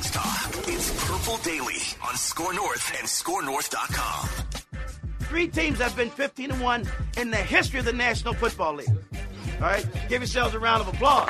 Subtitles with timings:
[0.00, 1.74] It's Purple Daily
[2.06, 4.28] on Score North and ScoreNorth.com.
[5.22, 8.88] Three teams have been 15 and 1 in the history of the National Football League.
[9.56, 9.84] All right?
[10.08, 11.28] Give yourselves a round of applause.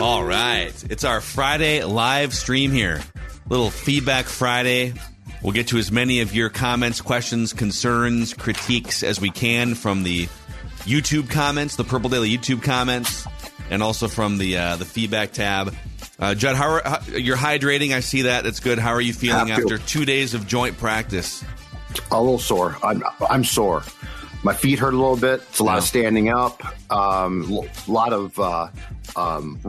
[0.00, 0.72] All right.
[0.88, 3.02] It's our Friday live stream here.
[3.48, 4.94] Little feedback Friday.
[5.42, 10.04] We'll get to as many of your comments, questions, concerns, critiques as we can from
[10.04, 10.28] the
[10.84, 13.26] YouTube comments, the Purple Daily YouTube comments,
[13.70, 15.74] and also from the uh, the feedback tab.
[16.18, 17.92] Uh, Judd, how, are, how you're hydrating?
[17.92, 18.44] I see that.
[18.44, 18.78] That's good.
[18.78, 19.62] How are you feeling Have to.
[19.64, 21.42] after two days of joint practice?
[22.10, 22.76] a little sore.
[22.82, 23.82] I'm, I'm sore.
[24.42, 25.42] My feet hurt a little bit.
[25.48, 26.62] It's a lot of standing up,
[26.92, 27.50] um,
[27.88, 28.68] a lot of uh,
[29.16, 29.60] um,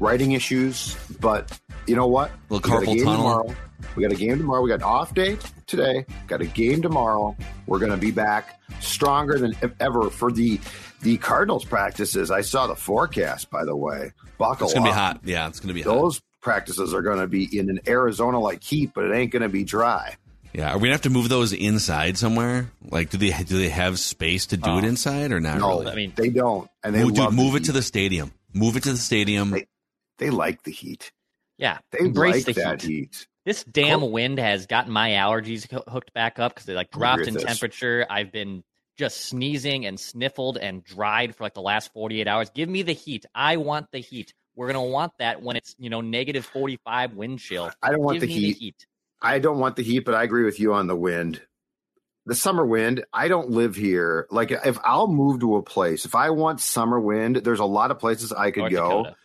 [0.00, 0.96] writing issues.
[1.20, 2.30] But you know what?
[2.50, 3.14] Little We carpal tunnel.
[3.16, 3.56] tomorrow.
[3.96, 4.62] We got a game tomorrow.
[4.62, 5.36] We got an off day
[5.66, 6.04] today.
[6.28, 7.36] Got a game tomorrow.
[7.66, 10.60] We're going to be back stronger than ever for the
[11.00, 12.30] the Cardinals practices.
[12.30, 14.12] I saw the forecast, by the way.
[14.36, 15.20] Buckle It's gonna be hot.
[15.24, 15.94] Yeah, it's gonna be hot.
[15.94, 19.42] Those practices are going to be in an Arizona like heat, but it ain't going
[19.42, 20.16] to be dry.
[20.52, 22.70] Yeah, are we gonna have to move those inside somewhere?
[22.90, 25.58] Like, do they do they have space to do it uh, inside or not?
[25.58, 25.92] No, really?
[25.92, 28.32] I mean- they don't, and they move, dude, move the it to the stadium.
[28.54, 29.50] Move it to the stadium.
[29.50, 29.66] They-
[30.18, 31.12] They like the heat.
[31.58, 32.88] Yeah, They embrace like the that heat.
[32.90, 33.26] heat.
[33.48, 34.10] This damn Cool.
[34.10, 37.32] wind has gotten my allergies ho- hooked back up because they like oh dropped in
[37.32, 37.44] this.
[37.44, 38.06] temperature.
[38.10, 38.62] I've been
[38.98, 42.50] just sneezing and sniffled and dried for like the last 48 hours.
[42.50, 43.24] Give me the heat.
[43.34, 44.34] I want the heat.
[44.54, 47.70] We're gonna want that when it's you know negative 45 wind chill.
[47.82, 48.52] I don't want the heat.
[48.52, 48.86] the heat.
[49.22, 51.40] I don't want the heat, but I agree with you on the wind.
[52.26, 54.26] The summer wind, I don't live here.
[54.30, 57.90] Like if I'll move to a place, if I want summer wind, there's a lot
[57.92, 58.88] of places I could North go.
[59.04, 59.16] Dakota.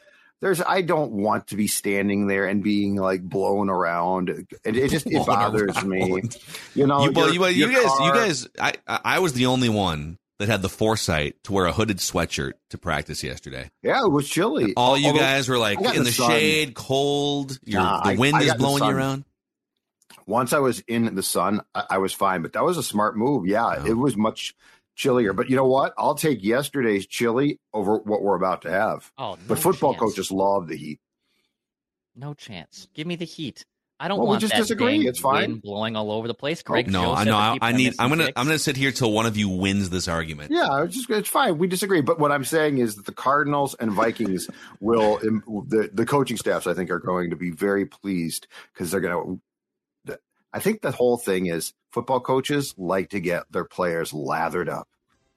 [0.44, 4.28] There's I don't want to be standing there and being like blown around.
[4.30, 6.22] It, it just it bothers me.
[6.76, 9.70] You know, you, your- you, you guys, you guys, I, I I was the only
[9.70, 13.70] one that had the foresight to wear a hooded sweatshirt to practice yesterday.
[13.84, 14.74] Yeah, it was chilly.
[14.76, 17.58] All you Although- guys were like in the the shade, cold.
[17.64, 19.24] Your, Nah, the wind I is blowing you around.
[20.26, 23.16] once I was in the sun, I, I was fine, but that was a smart
[23.16, 23.46] move.
[23.48, 23.86] Yeah, Oh.
[23.86, 24.56] it was much
[24.96, 25.34] chillier.
[25.34, 25.94] But you know what?
[25.98, 29.12] I'll take yesterday's chilly over what we're about to have.
[29.18, 30.00] Oh, But football chance.
[30.02, 31.00] coaches love the heat.
[32.16, 32.88] No chance.
[32.94, 33.66] Give me the heat.
[34.00, 35.08] I don't Well, we want just that disagree.
[35.08, 35.56] It's fine.
[35.60, 36.62] blowing all over the place.
[36.62, 37.38] Oh, Greg No, Jones I know.
[37.38, 37.94] I, I need.
[38.00, 38.26] I'm gonna.
[38.26, 38.34] six.
[38.36, 40.52] I'm gonna sit here till one of you wins this argument.
[40.52, 41.58] Yeah, it's just it's fine.
[41.58, 44.50] We disagree, but what I'm saying is that the Cardinals and Vikings
[44.82, 49.00] will the the coaching staffs I think are going to be very pleased because they're
[49.00, 49.42] going to.
[50.54, 54.88] I think the whole thing is football coaches like to get their players lathered up,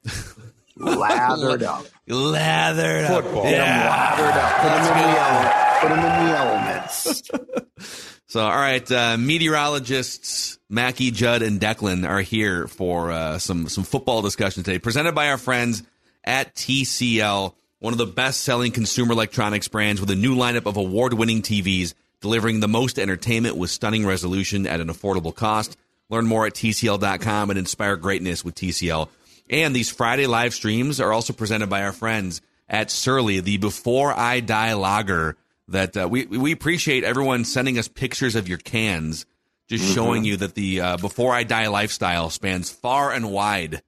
[0.75, 1.85] lathered up.
[2.07, 3.23] Lathered up.
[3.23, 3.89] Get 'em Yeah.
[3.89, 4.61] lathered up.
[4.61, 5.53] Put them in the element.
[5.81, 7.21] Put 'em in the elements.
[8.29, 13.85] So, all right, uh, meteorologists Mackey, Judd, and Declan are here for uh, some some
[13.85, 15.81] football discussion today, presented by our friends
[16.25, 21.41] at TCL, one of the best-selling consumer electronics brands with a new lineup of award-winning
[21.41, 21.93] TVs,
[22.27, 25.77] delivering the most entertainment with stunning resolution at an affordable cost.
[26.09, 29.07] Learn more at TCL.com and inspire greatness with TCL.
[29.49, 34.11] And these Friday live streams are also presented by our friends at Surly, the Before
[34.11, 35.37] I Die Lager.
[35.69, 39.25] That uh, we we appreciate everyone sending us pictures of your cans,
[39.69, 39.93] just Mm-hmm.
[39.93, 43.81] showing you that the uh, Before I Die lifestyle spans far and wide.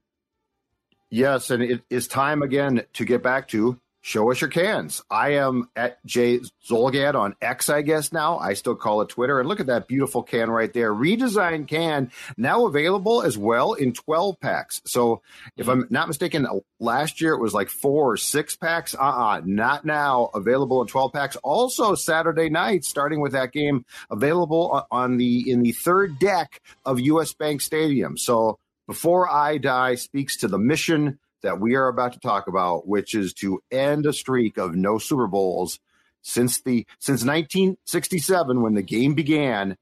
[1.10, 5.01] Yes, and it is time again to get back to show us your cans.
[5.10, 8.38] I am at Jay Zulgad on X, I guess now.
[8.38, 9.40] I still call it Twitter.
[9.40, 10.94] And look at that beautiful can right there.
[10.94, 14.81] Redesigned can now available as well in 12 packs.
[14.86, 15.22] So
[15.57, 16.48] if I'm not mistaken,
[16.80, 18.96] last year it was like four or six packs.
[18.96, 20.30] Uh uh not now.
[20.34, 21.36] Available in 12 packs.
[21.38, 27.00] Also Saturday night, starting with that game available on the in the third deck of
[27.00, 28.18] US Bank Stadium.
[28.18, 28.57] So
[28.88, 33.16] before I Die speaks to the mission that we are about to talk about, which
[33.16, 35.80] is to end a streak of no Super Bowls
[36.22, 39.78] since the since 1967 when the game began.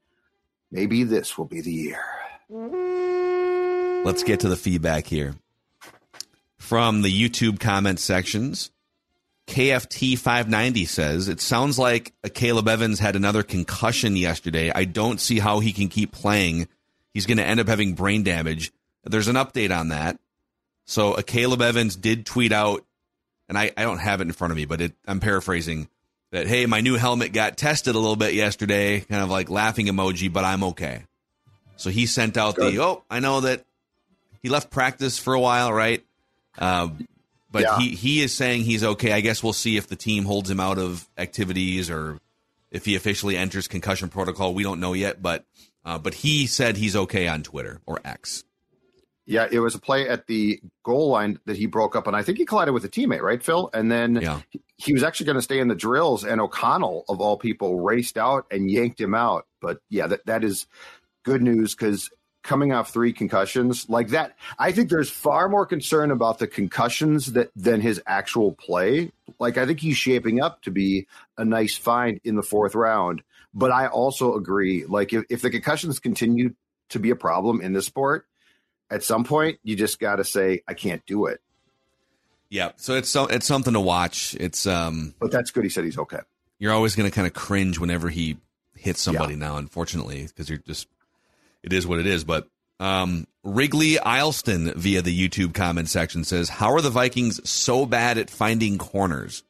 [0.70, 2.00] Maybe this will be the year.
[4.04, 5.34] Let's get to the feedback here.
[6.58, 8.70] From the YouTube comment sections,
[9.48, 14.70] KFT590 says, It sounds like Akayleb Evans had another concussion yesterday.
[14.74, 16.68] I don't see how he can keep playing.
[17.14, 18.72] He's going to end up having brain damage.
[19.04, 20.20] There's an update on that.
[20.88, 22.82] So, Akayleb Evans did tweet out,
[23.46, 25.86] and I, I don't have it in front of me, but it, I'm paraphrasing
[26.32, 29.84] that, hey, my new helmet got tested a little bit yesterday, kind of like laughing
[29.84, 31.02] emoji, but I'm okay.
[31.76, 32.72] So he sent out Good.
[32.72, 33.66] the, oh, I know that
[34.42, 36.02] he left practice for a while, right?
[36.56, 36.88] Uh,
[37.50, 37.78] but yeah.
[37.78, 39.12] he, he is saying he's okay.
[39.12, 42.18] I guess we'll see if the team holds him out of activities or
[42.70, 44.54] if he officially enters concussion protocol.
[44.54, 45.44] We don't know yet, but
[45.84, 48.44] uh, but he said he's okay on Twitter or X.
[49.28, 52.22] Yeah, it was a play at the goal line that he broke up, and I
[52.22, 53.68] think he collided with a teammate, right, Phil?
[53.74, 54.40] And then yeah.
[54.78, 58.16] he was actually going to stay in the drills, and O'Connell, of all people, raced
[58.16, 59.46] out and yanked him out.
[59.60, 60.66] But yeah, that, that is
[61.24, 62.08] good news because
[62.42, 67.32] coming off three concussions like that i think there's far more concern about the concussions
[67.32, 71.76] that than his actual play like i think he's shaping up to be a nice
[71.76, 73.22] find in the fourth round
[73.52, 76.54] but i also agree like if, if the concussions continue
[76.88, 78.24] to be a problem in this sport
[78.90, 81.40] at some point you just got to say i can't do it
[82.50, 85.84] yeah so it's so it's something to watch it's um but that's good he said
[85.84, 86.20] he's okay
[86.58, 88.36] you're always going to kind of cringe whenever he
[88.74, 89.40] hits somebody yeah.
[89.40, 90.88] now unfortunately because you're just
[91.62, 92.24] it is what it is.
[92.24, 92.48] But
[92.80, 98.18] um, Wrigley Ileston via the YouTube comment section says, "How are the Vikings so bad
[98.18, 99.42] at finding corners?"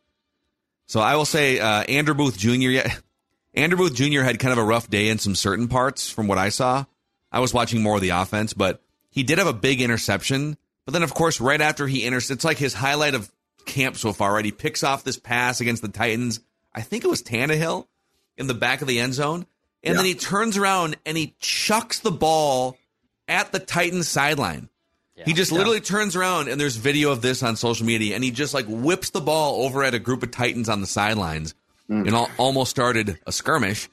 [0.87, 2.71] So I will say, uh, Andrew Booth Jr.
[2.71, 2.95] Yeah,
[3.55, 4.23] Andrew Booth Jr.
[4.23, 6.85] had kind of a rough day in some certain parts from what I saw.
[7.31, 8.83] I was watching more of the offense, but
[9.19, 10.57] he did have a big interception.
[10.85, 13.31] But then, of course, right after he intercepts, it's like his highlight of
[13.67, 14.35] camp so far.
[14.35, 16.41] Right, he picks off this pass against the Titans.
[16.75, 17.87] I think it was Tannehill
[18.37, 19.47] in the back of the end zone
[19.83, 19.97] and yeah.
[19.97, 22.77] then he turns around and he chucks the ball
[23.27, 24.69] at the Titans sideline.
[25.17, 25.25] Yeah.
[25.25, 25.59] He just yeah.
[25.59, 28.67] literally turns around and there's video of this on social media and he just like
[28.69, 31.55] whips the ball over at a group of Titans on the sidelines
[31.89, 32.07] mm.
[32.07, 33.89] and all, almost started a skirmish.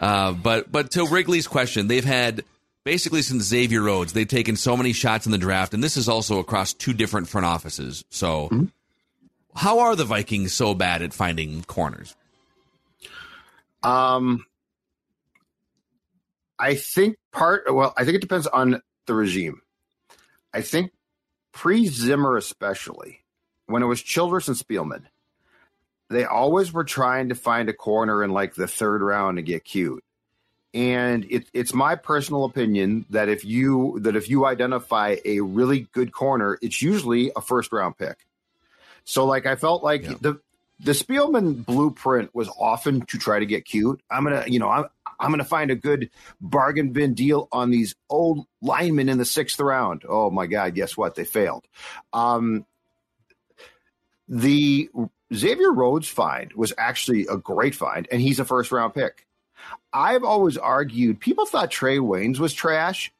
[0.00, 2.44] Uh, but but to Wrigley's question, they've had
[2.88, 6.08] basically since Xavier Rhodes, they've taken so many shots in the draft, and this is
[6.08, 8.02] also across two different front offices.
[8.08, 8.64] So, mm-hmm.
[9.54, 12.16] how are the Vikings so bad at finding corners?
[13.82, 14.46] Um,
[16.58, 19.60] I think part, well, I think it depends on the regime.
[20.54, 20.90] I think
[21.52, 23.20] pre Zimmer, especially,
[23.66, 25.02] when it was Childress and Spielman,
[26.08, 29.64] they always were trying to find a corner in like the third round to get
[29.66, 30.02] cute.
[30.74, 35.88] And it, it's my personal opinion that if you that if you identify a really
[35.92, 38.18] good corner, it's usually a first round pick.
[39.04, 40.14] So like I felt like yeah.
[40.20, 40.40] the
[40.80, 44.00] the Spielman blueprint was often to try to get cute.
[44.10, 44.84] I'm gonna, you know, I'm
[45.18, 46.10] I'm going to find a good
[46.40, 50.04] bargain bin deal on these old linemen in the sixth round.
[50.08, 51.14] Oh my God, guess what?
[51.14, 51.64] They failed.
[52.12, 52.64] Um,
[54.28, 54.90] the
[55.34, 59.26] Xavier Rhodes find was actually a great find, and he's a first round pick.
[59.92, 63.12] I've always argued people thought Trae Waynes was trash.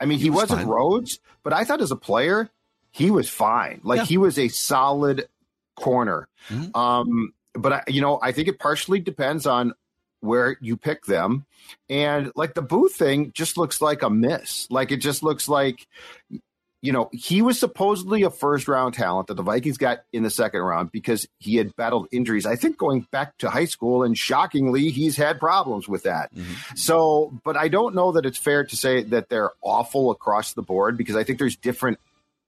[0.00, 2.50] I mean, he, he was not Rhodes, but I thought as a player,
[2.90, 3.80] he was fine.
[3.84, 4.04] Like yeah.
[4.04, 5.28] he was a solid
[5.76, 6.28] corner.
[6.48, 6.76] Mm-hmm.
[6.76, 9.74] Um, but I, you know, I think it partially depends on
[10.20, 11.44] where you pick them.
[11.88, 14.66] And like the Booth thing just looks like a miss.
[14.70, 15.86] Like it just looks like,
[16.84, 20.28] you know, he was supposedly a first round talent that the Vikings got in the
[20.28, 22.44] second round because he had battled injuries.
[22.44, 26.34] I think going back to high school, and shockingly, he's had problems with that.
[26.34, 26.76] Mm-hmm.
[26.76, 30.60] So, but I don't know that it's fair to say that they're awful across the
[30.60, 31.98] board because I think there's different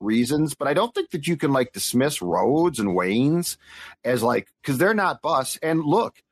[0.01, 3.57] reasons, but I don't think that you can like dismiss Rhodes and Waynes
[4.05, 5.59] as like because they're not bus.
[5.63, 6.23] And look,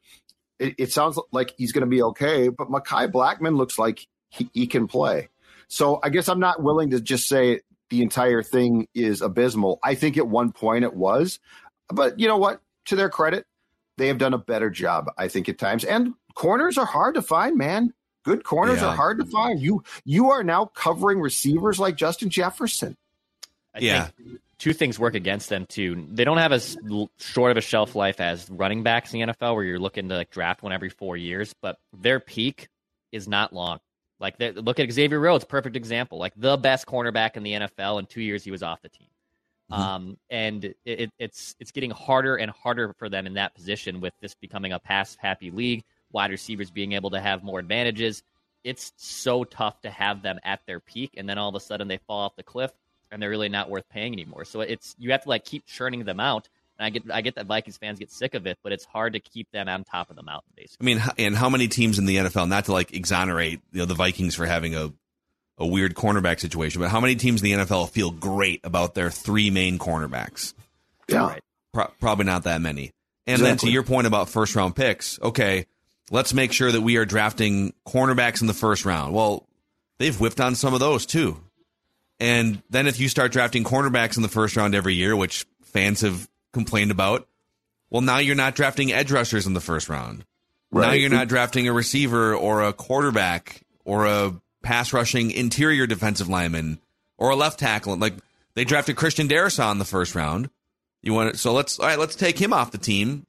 [0.59, 4.51] it, it sounds like he's going to be okay, but Mekhi Blackmon looks like he,
[4.53, 5.31] he can play.
[5.69, 9.79] So I guess I'm not willing to just say the entire thing is abysmal.
[9.83, 11.39] I think at one point it was,
[11.89, 12.61] but you know what?
[12.87, 13.47] To their credit,
[13.97, 15.85] they have done a better job, I think, at times.
[15.85, 17.93] And corners are hard to find, man.
[18.25, 18.89] Good corners yeah.
[18.89, 19.61] are hard to find.
[19.61, 22.97] You you are now covering receivers like Justin Jefferson.
[23.75, 24.05] I yeah.
[24.05, 26.07] Think two things work against them too.
[26.11, 26.77] They don't have as
[27.19, 30.17] short of a shelf life as running backs in the NFL, where you're looking to
[30.17, 32.69] like draft one every four years, but their peak
[33.13, 33.79] is not long.
[34.21, 36.19] Like look at Xavier Rhodes, perfect example.
[36.19, 37.99] Like the best cornerback in the NFL.
[37.99, 39.09] In two years, he was off the team.
[39.71, 39.83] Mm-hmm.
[39.83, 44.13] Um, and it, it's it's getting harder and harder for them in that position with
[44.21, 45.85] this becoming a pass happy league.
[46.13, 48.23] Wide receivers being able to have more advantages.
[48.63, 51.89] It's so tough to have them at their peak, and then all of a sudden
[51.89, 52.71] they fall off the cliff
[53.15, 54.45] and they're really not worth paying anymore.
[54.45, 56.49] So it's you have to like keep churning them out.
[56.79, 59.13] And I get I get that Vikings fans get sick of it, but it's hard
[59.13, 60.51] to keep them on top of the mountain.
[60.57, 62.49] Basically, I mean, and how many teams in the NFL?
[62.49, 64.93] Not to like exonerate you know the Vikings for having a
[65.57, 69.11] a weird cornerback situation, but how many teams in the NFL feel great about their
[69.11, 70.53] three main cornerbacks?
[71.09, 71.29] Yeah.
[71.29, 71.41] Right.
[71.73, 72.91] Pro- probably not that many.
[73.27, 73.49] And Exactly.
[73.49, 75.67] then to your point about first round picks, okay,
[76.11, 79.15] let's make sure that we are drafting cornerbacks in the first round.
[79.15, 79.47] Well,
[79.99, 81.41] they've whipped on some of those too.
[82.21, 86.01] And then if you start drafting cornerbacks in the first round every year, which fans
[86.03, 87.29] have complained about,
[87.91, 90.25] well, now you're not drafting edge rushers in the first round.
[90.73, 96.29] Now you're not drafting a receiver or a quarterback or a pass rushing interior defensive
[96.29, 96.81] lineman
[97.17, 97.97] or a left tackle.
[97.97, 98.15] Like
[98.55, 100.51] they drafted Christian Darrisaw in the first round.
[101.03, 103.27] You want it, so let's all right, let's take him off the team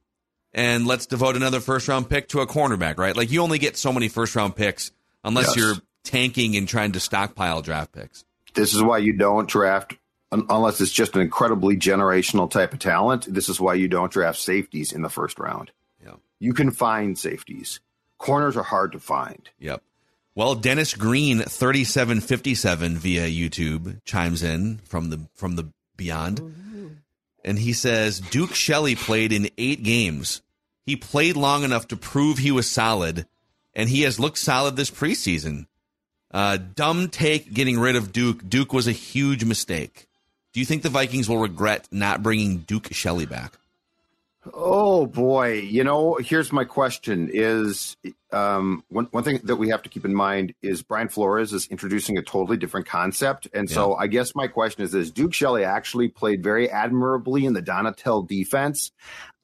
[0.54, 3.16] and let's devote another first round pick to a cornerback, right?
[3.16, 4.92] Like you only get so many first round picks
[5.24, 5.58] unless Yes.
[5.58, 8.26] you're tanking and trying to stockpile draft picks.
[8.56, 9.98] This is why you don't draft
[10.32, 13.26] unless it's just an incredibly generational type of talent.
[13.34, 15.72] This is why you don't draft safeties in the first round.
[16.04, 16.16] Yeah.
[16.40, 17.80] You can find safeties.
[18.18, 19.50] Corners are hard to find.
[19.60, 19.82] Yep.
[20.36, 26.42] Well, Dennis Green, thirty-seven fifty-seven via YouTube chimes in from the from the beyond,
[27.46, 30.42] and he says Duke Shelley played in eight games.
[30.86, 33.26] He played long enough to prove he was solid,
[33.74, 35.68] and he has looked solid this preseason.
[36.32, 38.48] Uh, dumb take getting rid of Duke.
[38.50, 40.08] Duke was a huge mistake.
[40.56, 43.58] Do you think the Vikings will regret not bringing Duke Shelley back?
[44.54, 47.98] Oh boy, you know, here's my question: Is
[48.32, 51.68] um, one one thing that we have to keep in mind is Brian Flores is
[51.68, 55.66] introducing a totally different concept, and so I guess my question is: Is Duke Shelley
[55.66, 58.94] actually played very admirably in the Donatell defense?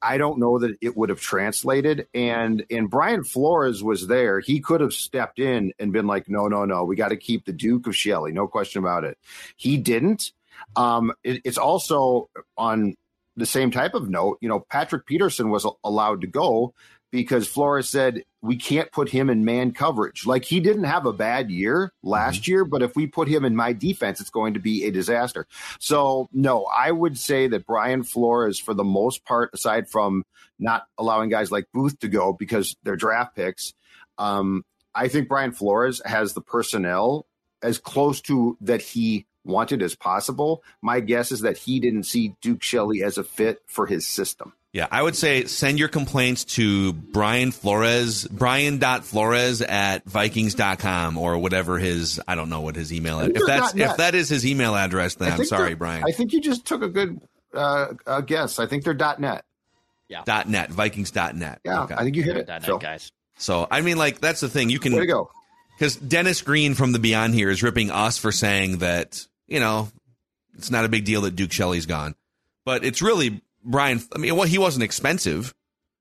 [0.00, 2.06] I don't know that it would have translated.
[2.14, 6.48] And and Brian Flores was there; he could have stepped in and been like, "No,
[6.48, 9.18] no, no, we got to keep the Duke of Shelley, no question about it."
[9.58, 10.32] He didn't.
[10.76, 12.94] Um, it, it's also on
[13.36, 16.74] the same type of note, you know, Patrick Peterson was allowed to go
[17.10, 20.26] because Flores said we can't put him in man coverage.
[20.26, 23.54] Like he didn't have a bad year last year, but if we put him in
[23.54, 25.46] my defense, it's going to be a disaster.
[25.78, 30.24] So, no, I would say that Brian Flores, for the most part, aside from
[30.58, 33.74] not allowing guys like Booth to go because they're draft picks,
[34.18, 34.64] um,
[34.94, 37.26] I think Brian Flores has the personnel
[37.62, 40.62] as close to that he wanted as possible.
[40.80, 44.52] My guess is that he didn't see Duke Shelley as a fit for his system.
[44.72, 51.78] Yeah, I would say send your complaints to Brian Flores, brian.flores at vikings.com or whatever
[51.78, 53.32] his, I don't know what his email is.
[53.34, 56.04] If that's, if that is his email address, then I I'm sorry, Brian.
[56.06, 57.20] I think you just took a good
[57.52, 58.58] uh, uh, guess.
[58.58, 59.44] I think they're .net.
[60.08, 60.22] Yeah.
[60.24, 61.60] dot net, vikings.net.
[61.64, 61.94] Yeah, Okay.
[61.94, 62.46] I think you hit it.
[62.46, 62.74] That Phil.
[62.76, 63.12] night, guys.
[63.38, 64.68] So, I mean, like, that's the thing.
[64.70, 65.30] You can, Way to go.
[65.76, 69.88] because Dennis Green from the Beyond here is ripping us for saying that, you know,
[70.54, 72.14] it's not a big deal that Duke Shelley's gone.
[72.64, 74.00] But it's really Brian.
[74.14, 75.54] I mean, well, he wasn't expensive.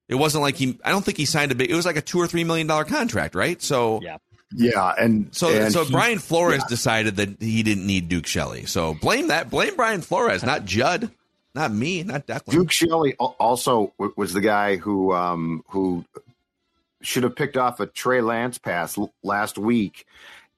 [0.08, 2.02] It wasn't like he, I don't think he signed a big, it was like a
[2.02, 3.62] two or three million dollar contract, right?
[3.62, 4.18] So, Yeah.
[4.54, 8.66] Yeah, and So, and so he- Brian Flores decided that he didn't need Duke Shelley.
[8.66, 9.50] So blame that.
[9.50, 11.10] Blame Brian Flores, not Judd,
[11.56, 12.52] not me, not Declan.
[12.52, 16.04] Duke Shelley also was the guy who um, who
[17.02, 20.06] should have picked off a Trey Lance pass l- last week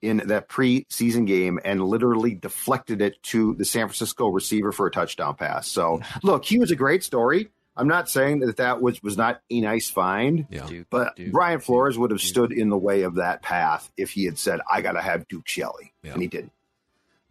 [0.03, 4.91] in that preseason game and literally deflected it to the San Francisco receiver for a
[4.91, 5.67] touchdown pass.
[5.67, 7.49] So look, he was a great story.
[7.75, 10.45] I'm not saying that that was was not a nice find.
[10.51, 10.67] Yeah.
[10.67, 12.27] Duke, But Duke, Brian Duke, Flores would have Duke.
[12.27, 15.27] stood in the way of that path if he had said, "I got to have
[15.27, 16.13] Duke Shelley," Yeah.
[16.13, 16.51] and he didn't.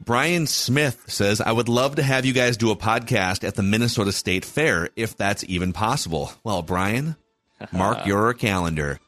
[0.04, 3.62] Brian Smith says, I would love to have you guys do a podcast at the
[3.62, 6.32] Minnesota State Fair if that's even possible.
[6.42, 7.14] Well, Brian,
[7.70, 8.98] mark your calendar.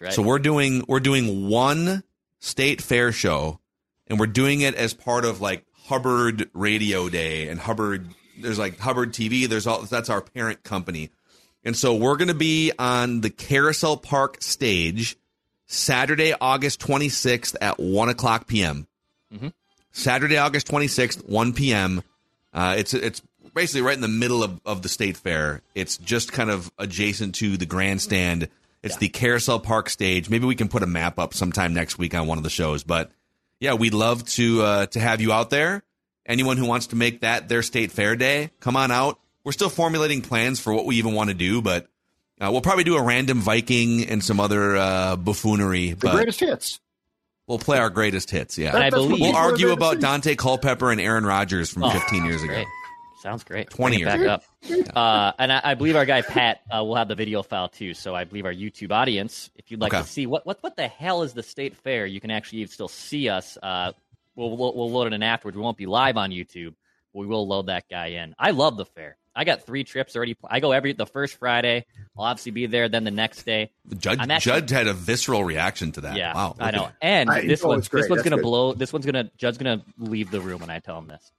[0.00, 0.12] right.
[0.14, 2.02] So we're doing we're doing one
[2.40, 3.60] state fair show,
[4.08, 8.08] and we're doing it as part of like Hubbard Radio Day and Hubbard.
[8.38, 9.48] There's like Hubbard TV.
[9.48, 11.10] There's all that's our parent company,
[11.64, 15.16] and so we're going to be on the Carousel Park stage
[15.66, 18.88] Saturday, August 26th at one o'clock p.m.
[19.92, 22.02] Saturday, August 26th, 1 p.m.
[22.52, 23.22] Uh, it's it's
[23.54, 25.62] basically right in the middle of, of the state fair.
[25.74, 28.48] It's just kind of adjacent to the grandstand.
[28.82, 30.30] It's the Carousel Park stage.
[30.30, 32.82] Maybe we can put a map up sometime next week on one of the shows.
[32.82, 33.10] But
[33.60, 35.82] yeah, we'd love to uh, to have you out there.
[36.26, 39.18] Anyone who wants to make that their state fair day, come on out.
[39.44, 41.88] We're still formulating plans for what we even want to do, but
[42.40, 45.90] uh, we'll probably do a random Viking and some other uh, buffoonery.
[45.90, 46.78] The But greatest hits.
[47.46, 48.56] we'll play our greatest hits.
[48.58, 50.00] Yeah, And I believe- We'll argue about see.
[50.00, 52.52] Dante Culpepper and Aaron Rodgers from Oh, 15 years ago.
[52.54, 52.66] Great.
[53.20, 53.68] Sounds great.
[53.70, 54.44] 20 years back up.
[54.96, 57.92] Uh, and I, I believe our guy Pat uh, will have the video file too.
[57.94, 60.02] So I believe our YouTube audience, if you'd like Okay.
[60.02, 62.88] to see what, what what the hell is the state fair, you can actually still
[62.88, 63.58] see us.
[63.62, 63.92] Uh,
[64.36, 65.56] we'll, we'll we'll load it in afterwards.
[65.56, 66.74] We won't be live on YouTube.
[67.12, 68.34] We will load that guy in.
[68.38, 69.16] I love the fair.
[69.34, 70.36] I got three trips already.
[70.48, 71.86] I go every the first Friday.
[72.18, 72.88] I'll obviously be there.
[72.88, 73.70] Then the next day.
[73.98, 76.16] Judd, I'm actually- Judd had a visceral reaction to that.
[76.16, 76.56] Yeah, wow.
[76.58, 76.88] I know.
[77.00, 78.02] And I- this oh, one, it's great.
[78.02, 78.42] this one's gonna good.
[78.42, 78.72] blow.
[78.72, 81.30] This one's gonna Judd's gonna leave the room when I tell him this.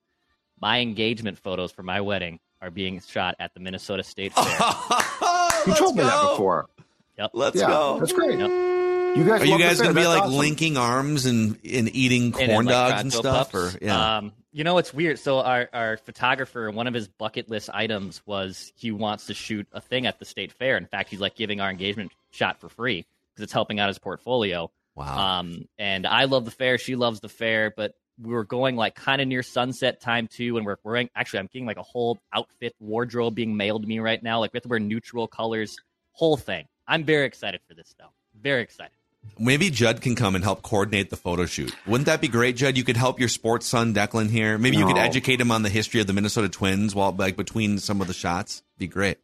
[0.62, 4.46] My engagement photos for my wedding are being shot at the Minnesota State Fair.
[4.46, 6.70] You Let's told me that before.
[7.18, 7.32] yep.
[7.34, 8.00] Let's yeah, go.
[8.00, 8.38] that's great.
[8.39, 8.50] Yep.
[8.50, 10.38] You guys Are you guys going to be like awesome.
[10.38, 13.51] linking arms and, and eating And corn like, dogs and stuff?
[13.51, 13.75] Pups.
[13.75, 15.20] Or yeah, Um, you know, it's weird.
[15.20, 19.68] So our, our photographer, one of his bucket list items was he wants to shoot
[19.74, 20.77] a thing at the state fair.
[20.77, 24.00] In fact, he's like giving our engagement shot for free because it's helping out his
[24.00, 24.72] portfolio.
[24.96, 25.39] wow.
[25.39, 26.77] Um, and I love the fair.
[26.77, 30.58] She loves the fair, but we were going like kind of near sunset time too,
[30.58, 31.10] and we're wearing.
[31.15, 34.39] Actually, I'm getting like a whole outfit wardrobe being mailed to me right now.
[34.39, 35.75] Like we have to wear neutral colors,
[36.12, 36.68] whole thing.
[36.88, 38.10] I'm very excited for this though.
[38.41, 38.91] Very excited.
[39.38, 41.75] Maybe Judd can come and help coordinate the photo shoot.
[41.86, 42.75] Wouldn't that be great, Judd?
[42.75, 44.58] You could help your sports son Declan here.
[44.58, 47.77] Maybe you could educate him on the history of the Minnesota Twins while like between
[47.77, 48.63] some of the shots.
[48.77, 49.20] Be great.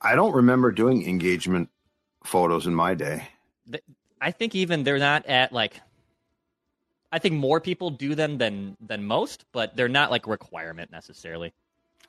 [0.00, 1.70] I don't remember doing engagement
[2.24, 3.28] photos in my day.
[4.20, 5.80] I think even they're not at like.
[7.14, 10.90] I think more people do them than than most, but they're not like a requirement
[10.90, 11.52] necessarily.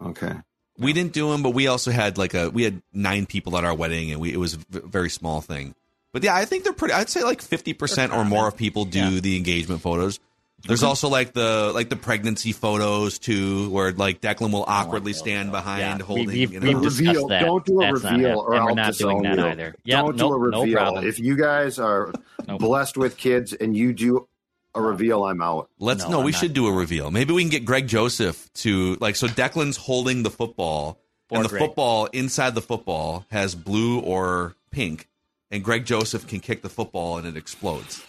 [0.02, 0.34] Okay.
[0.78, 3.64] We didn't do them, but we also had like a we had nine people at
[3.64, 5.76] our wedding, and we it was a v- very small thing.
[6.12, 6.94] But yeah, I think they're pretty.
[6.94, 9.20] I'd say like fifty percent or more of people do Yeah.
[9.22, 10.20] the engagement photos.
[10.68, 15.12] There's also like the like the pregnancy photos too, where like Declan will oh, awkwardly
[15.12, 16.28] those, stand behind Yeah, holding.
[16.28, 17.28] we- we've- you we've discussed reveal.
[17.28, 17.42] that.
[17.44, 19.46] Don't do a That's reveal, hap- or and we're I'll not doing that you.
[19.46, 19.76] either.
[19.86, 20.76] Yep, Don't do a reveal.
[20.76, 21.08] problem.
[21.08, 22.12] if you guys are
[22.48, 22.60] Nope.
[22.62, 24.28] blessed with kids and you do
[24.76, 25.70] a reveal, I'm out.
[25.80, 27.10] Let's No, no, I'm we not should do a reveal.
[27.12, 31.46] Maybe we can get Greg Joseph to like so Declan's holding the football Poor and
[31.46, 31.62] the Greg.
[31.64, 35.08] football inside the football has blue or pink
[35.50, 38.04] and Greg Joseph can kick the football and it explodes.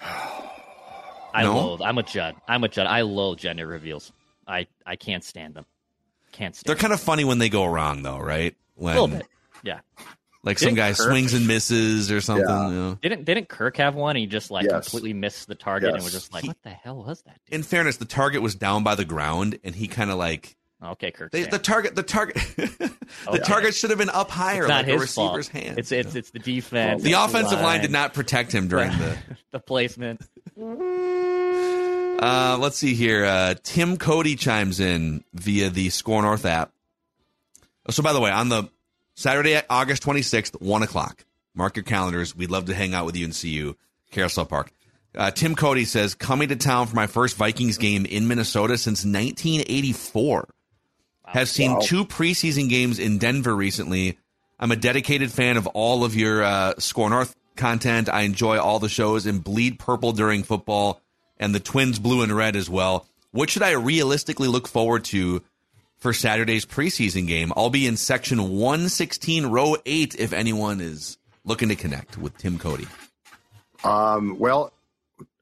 [1.34, 1.56] I No?
[1.56, 1.82] loathe.
[1.82, 2.36] I'm a Judd.
[2.48, 2.86] I'm a Judd.
[2.86, 4.12] I loathe gender reveals.
[4.46, 5.66] I I can't stand them.
[6.32, 6.68] Can't stand.
[6.68, 8.54] They're kind of funny when they go wrong though, right?
[8.74, 9.26] When a little bit.
[9.62, 9.80] Yeah.
[10.44, 12.48] Like some Didn't guy Kirk- swings and misses or something.
[12.48, 12.68] Yeah.
[12.68, 12.98] you know.
[13.00, 14.16] Didn't didn't Kirk have one?
[14.16, 14.84] He just like Yes.
[14.88, 16.04] completely missed the target and Yes.
[16.04, 17.54] was just like, He- "What the hell was that?" Dude?
[17.54, 21.12] In fairness, the target was down by the ground and he kind of like okay,
[21.12, 21.30] Kirk.
[21.30, 22.90] they, the target the target the
[23.28, 23.38] Okay.
[23.44, 25.36] target should have been up higher it's not like a his fault.
[25.36, 25.78] receiver's hand.
[25.78, 27.02] It's it's it's the defense.
[27.02, 29.16] the it's offensive line did not protect him during the
[29.52, 30.22] the placement.
[32.20, 33.24] Uh, let's see here.
[33.24, 36.70] Uh, Tim Cody chimes in via the Score North app.
[37.88, 38.64] Oh, So, by the way, on the
[39.22, 42.34] Saturday, August 26th, 1 o'clock, mark your calendars.
[42.34, 43.76] We'd love to hang out with you and see you,
[44.10, 44.72] Carousel Park.
[45.14, 49.04] Uh, Tim Cody says, coming to town for my first Vikings game in Minnesota since
[49.04, 50.48] 1984.
[51.24, 54.18] Have seen two preseason games in Denver recently.
[54.58, 58.08] I'm a dedicated fan of all of your uh, Score North content.
[58.08, 61.00] I enjoy all the shows and bleed purple during football
[61.38, 63.06] and the Twins blue and red as well.
[63.30, 65.44] What should I realistically look forward to
[66.02, 67.52] for Saturday's preseason game?
[67.56, 72.58] I'll be in section 116, row 8, if anyone is looking to connect with Tim
[72.58, 72.88] Cody.
[73.84, 74.72] Um, well,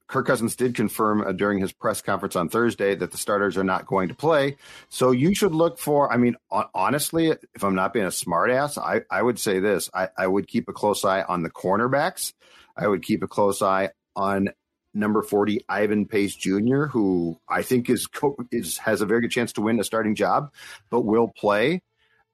[0.07, 3.65] Kirk Cousins did confirm uh, during his press conference on Thursday that the starters are
[3.65, 4.57] not going to play.
[4.91, 6.37] So you should look for, I mean,
[6.75, 10.47] honestly, if I'm not being a smartass, I, I would say this I, I would
[10.47, 12.35] keep a close eye on the cornerbacks.
[12.77, 14.51] I would keep a close eye on
[14.93, 19.31] number 40 Ivan Pace Jr., who I think is, co- is has a very good
[19.31, 20.53] chance to win a starting job,
[20.91, 21.83] but will play.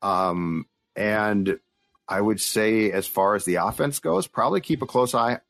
[0.02, 1.58] Um, and
[2.08, 5.40] I would say, as far as the offense goes, probably keep a close eye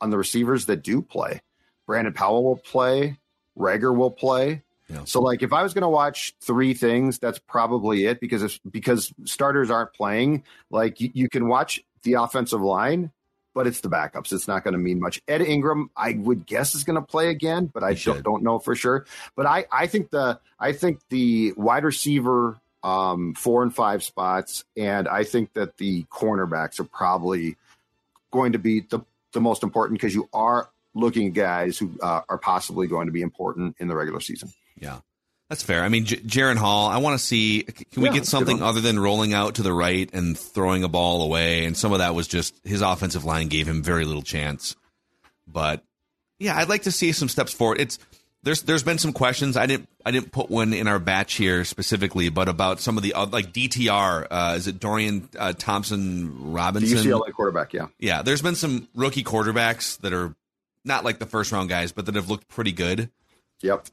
[0.00, 1.42] on the receivers that do play.
[1.86, 3.18] Brandon Powell will play.
[3.56, 4.62] Rager will play.
[4.88, 5.04] Yeah.
[5.04, 8.58] So, like, if I was going to watch three things, that's probably it because if,
[8.70, 10.44] because starters aren't playing.
[10.70, 13.10] Like, you, you can watch the offensive line,
[13.58, 14.32] but it's the backups.
[14.32, 15.20] It's not going to mean much.
[15.26, 18.60] Ed Ingram, I would guess, is going to play again, but I don't, don't know
[18.60, 19.04] for sure.
[19.34, 24.62] But I, I think the I think the wide receiver um, four and five spots,
[24.76, 27.56] and I think that the cornerbacks are probably
[28.30, 29.00] going to be the,
[29.32, 33.12] the most important because you are looking at guys who uh, are possibly going to
[33.12, 34.52] be important in the regular season.
[34.80, 35.00] Yeah.
[35.48, 35.82] That's fair.
[35.82, 38.36] I mean, J- Jaren Hall, I want to see can we Yeah, get that's a
[38.36, 41.64] good something other than rolling out to the right and throwing a ball away?
[41.64, 44.76] And some of that was just his offensive line gave him very little chance.
[45.46, 45.82] But
[46.38, 47.80] yeah, I'd like to see some steps forward.
[47.80, 47.98] It's
[48.42, 49.56] there's there's been some questions.
[49.56, 53.02] I didn't I didn't put one in our batch here specifically, but about some of
[53.02, 54.26] the like DTR.
[54.30, 56.98] Uh, is it Dorian uh, Thompson The Robinson?
[56.98, 57.86] UCLA quarterback, yeah.
[57.98, 60.34] Yeah, there's been some rookie quarterbacks that are
[60.84, 63.10] not like the first round guys, but that have looked pretty good.
[63.62, 63.86] Yep.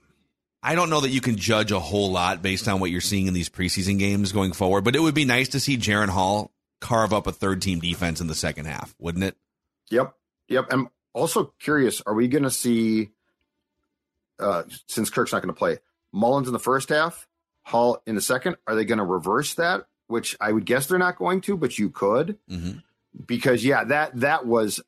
[0.65, 3.27] I don't know that you can judge a whole lot based on what you're seeing
[3.27, 6.51] in these preseason games going forward, but it would be nice to see Jaren Hall
[6.81, 9.37] carve up a third team defense in the second half, wouldn't it?
[9.91, 10.15] Yep.
[10.47, 10.65] Yep.
[10.71, 13.09] I'm also curious are we going to see,
[14.39, 15.77] uh, since Kirk's not going to play,
[16.13, 17.27] Mullens in the first half
[17.63, 18.57] Hall in the second.
[18.67, 19.85] Are they going to reverse that?
[20.07, 22.83] Which I would guess they're not going to, but you could Mhm.
[23.25, 24.79] because yeah, that that was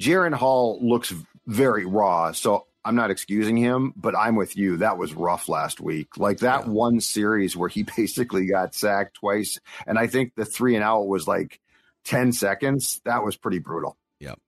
[0.00, 1.12] Jaren Hall looks
[1.46, 2.32] very raw.
[2.32, 4.76] So I'm not excusing him, but I'm with you.
[4.78, 6.18] That was rough last week.
[6.18, 6.70] Like that Yeah.
[6.72, 11.06] one series where he basically got sacked twice, and I think the three and out
[11.06, 11.60] was like
[12.04, 13.00] ten seconds.
[13.04, 13.96] That was pretty brutal.
[14.20, 14.38] Yep.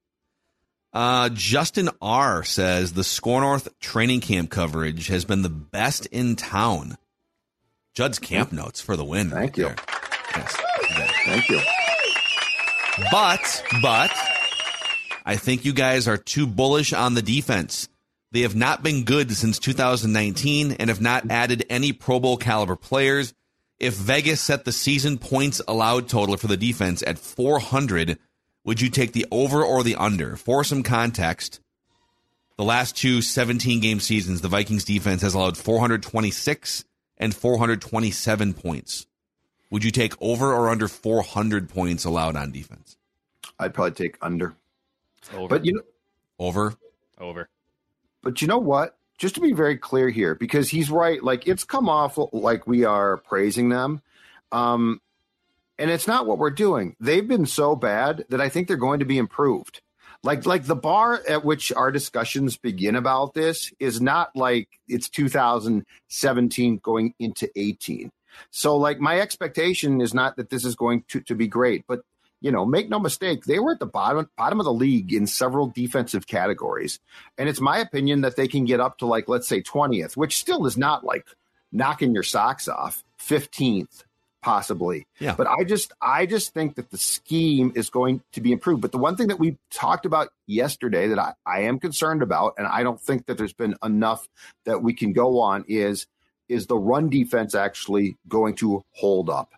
[0.92, 6.37] Uh, Justin R says the Score North training camp coverage has been the best in
[6.37, 6.96] town.
[7.94, 9.31] Judd's camp notes for the win.
[9.31, 9.75] Thank right you.
[10.37, 10.57] Yes,
[10.90, 11.05] you.
[11.33, 11.61] Thank you.
[13.11, 14.11] But, but,
[15.25, 17.88] I think you guys are too bullish on the defense.
[18.37, 22.77] They have not been good since 2019 and have not added any Pro Bowl caliber
[22.77, 23.33] players.
[23.81, 28.18] If Vegas set the season points allowed total for the defense at 400,
[28.62, 30.37] would you take the over or the under?
[30.37, 31.61] For some context,
[32.59, 36.85] the last two 17 game seasons, the Vikings defense has allowed 426
[37.16, 39.07] and 427 points.
[39.70, 42.99] Would you take over or under 400 points allowed on defense?
[43.59, 44.57] I'd probably take under.
[45.33, 45.49] Over.
[45.49, 45.83] But you know,
[46.38, 46.75] Over.
[47.18, 47.49] over.
[48.26, 48.98] But you know what?
[49.18, 51.22] Just to be very clear here, because he's right.
[51.22, 54.02] Like it's come off like we are praising them,
[54.50, 55.00] um,
[55.78, 56.96] and it's not what we're doing.
[56.98, 59.80] They've been so bad that I think they're going to be improved.
[60.24, 65.08] Like like the bar at which our discussions begin about this is not like it's
[65.08, 68.10] 2017 going into 18.
[68.50, 72.00] So like my expectation is not that this is going to, to be great, but
[72.46, 75.26] you know, make no mistake, they were at the bottom bottom of the league in
[75.26, 77.00] several defensive categories.
[77.37, 80.37] And it's my opinion that they can get up to like let's say 20th, which
[80.37, 81.26] still is not like
[81.72, 84.04] knocking your socks off, 15th
[84.42, 85.09] possibly.
[85.18, 85.35] Yeah.
[85.35, 88.80] But I just I just think that the scheme is going to be improved.
[88.80, 92.54] But the one thing that we talked about yesterday that I, I am concerned about,
[92.59, 94.28] and I don't think that there's been enough
[94.64, 96.06] that we can go on is
[96.48, 99.50] is the run defense actually going to hold up?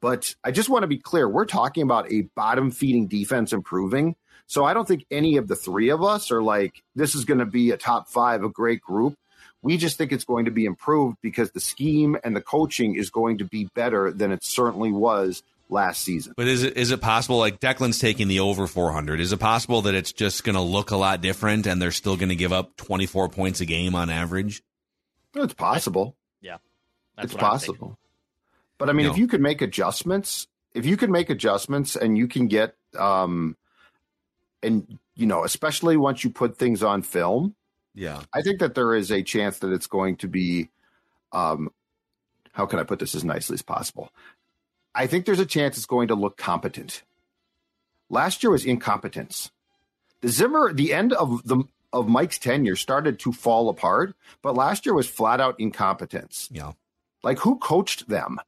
[0.00, 4.16] But I just want to be clear, we're talking about a bottom feeding defense improving.
[4.46, 7.40] So I don't think any of the three of us are like, this is going
[7.40, 9.16] to be a top five, a great group.
[9.62, 13.10] We just think it's going to be improved because the scheme and the coaching is
[13.10, 16.34] going to be better than it certainly was last season.
[16.36, 19.18] But is it is it possible like Declan's taking the over 400?
[19.18, 22.16] Is it possible that it's just going to look a lot different and they're still
[22.16, 24.62] going to give up 24 points a game on average?
[25.34, 26.14] It's possible.
[26.40, 26.58] Yeah.
[27.16, 27.98] That's it's what I'm possible.
[28.78, 29.12] But I mean, No.
[29.12, 33.56] if you could make adjustments, if you could make adjustments and you can get, um,
[34.62, 37.54] and you know, especially once you put things on film,
[37.94, 38.22] Yeah.
[38.34, 40.68] I think that there is a chance that it's going to be,
[41.32, 41.70] um,
[42.52, 44.10] how can I put this as nicely as possible?
[44.94, 47.02] I think there's a chance it's going to look competent.
[48.10, 49.50] Last year was incompetence.
[50.20, 54.84] The Zimmer, the end of the of Mike's tenure started to fall apart, but last
[54.84, 56.48] year was flat out incompetence.
[56.52, 56.72] Yeah.
[57.22, 58.38] Like who coached them?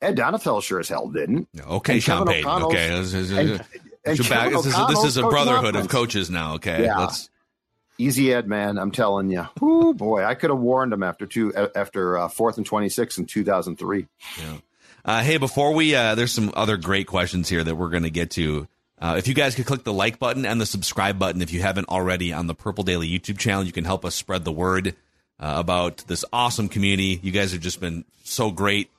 [0.00, 1.48] Ed Donatell sure as hell didn't.
[1.60, 2.62] Okay, And Sean Kevin Payton.
[2.64, 2.88] Okay.
[2.90, 3.64] This is, and-
[4.04, 6.54] this is, this is a brotherhood of coaches now.
[6.54, 6.84] Okay.
[6.84, 6.98] Yeah.
[6.98, 7.28] Let's
[8.00, 8.78] Easy Ed, man.
[8.78, 9.46] I'm telling you.
[9.60, 13.16] Oh boy, I could have warned him after two after uh, fourth and twenty six
[13.18, 14.06] in two thousand three.
[15.04, 18.10] Uh, hey, before we, uh, there's some other great questions here that we're going to
[18.10, 18.68] get to.
[19.00, 21.60] Uh, if you guys could click the like button and the subscribe button if you
[21.60, 24.88] haven't already on the Purple Daily YouTube channel, you can help us spread the word
[25.40, 27.18] uh, about this awesome community.
[27.22, 28.90] You guys have just been so great,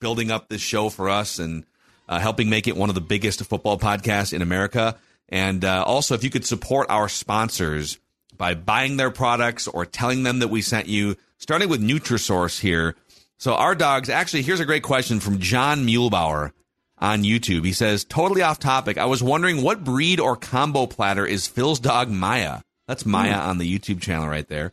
[0.00, 1.64] building up this show for us and
[2.08, 4.96] uh, helping make it one of the biggest football podcasts in America.
[5.28, 7.98] And uh, also, if you could support our sponsors
[8.36, 12.94] by buying their products or telling them that we sent you, starting with Nutrisource here.
[13.38, 16.52] So our dogs, actually, here's a great question from John Muehlbauer
[16.98, 17.64] on YouTube.
[17.64, 18.98] He says, totally off topic.
[18.98, 22.60] I was wondering what breed or combo platter is Phil's dog Maya?
[22.86, 24.72] That's Maya on the YouTube channel right there.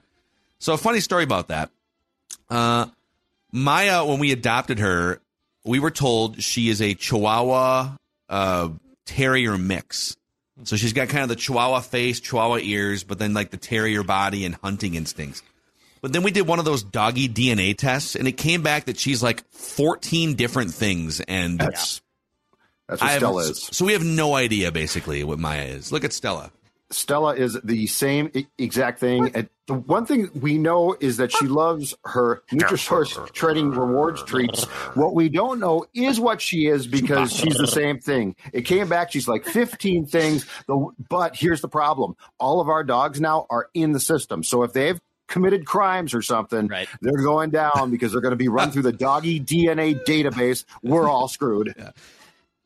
[0.60, 1.72] So a funny story about that.
[2.50, 2.88] Uh,
[3.52, 5.22] Maya, when we adopted her,
[5.66, 7.98] we were told she is a Chihuahua
[8.30, 8.70] uh,
[9.06, 10.16] Terrier mix.
[10.64, 14.04] So she's got kind of the Chihuahua face, Chihuahua ears, but then like the Terrier
[14.04, 15.42] body and hunting instincts.
[16.02, 18.98] But then we did one of those doggy DNA tests, and it came back that
[18.98, 21.20] she's like 14 different things.
[21.22, 22.02] And That's
[22.88, 23.70] that's what Stella is.
[23.72, 25.92] So we have no idea basically what Maya is.
[25.92, 26.52] Look at Stella.
[26.92, 29.32] Stella is the same e- exact thing.
[29.36, 34.66] And the one thing we know is that she loves her Nutrisource Trading Rewards treats.
[34.96, 38.36] What we don't know is what she is because she's the same thing.
[38.54, 39.12] It came back.
[39.12, 40.46] She's like 15 things.
[40.68, 44.44] The- But here's the problem: all of our dogs now are in the system.
[44.44, 46.90] So if they've committed crimes or something, Right.
[47.02, 50.66] they're going down because they're going to be run through the doggy DNA database.
[50.84, 51.74] We're all screwed.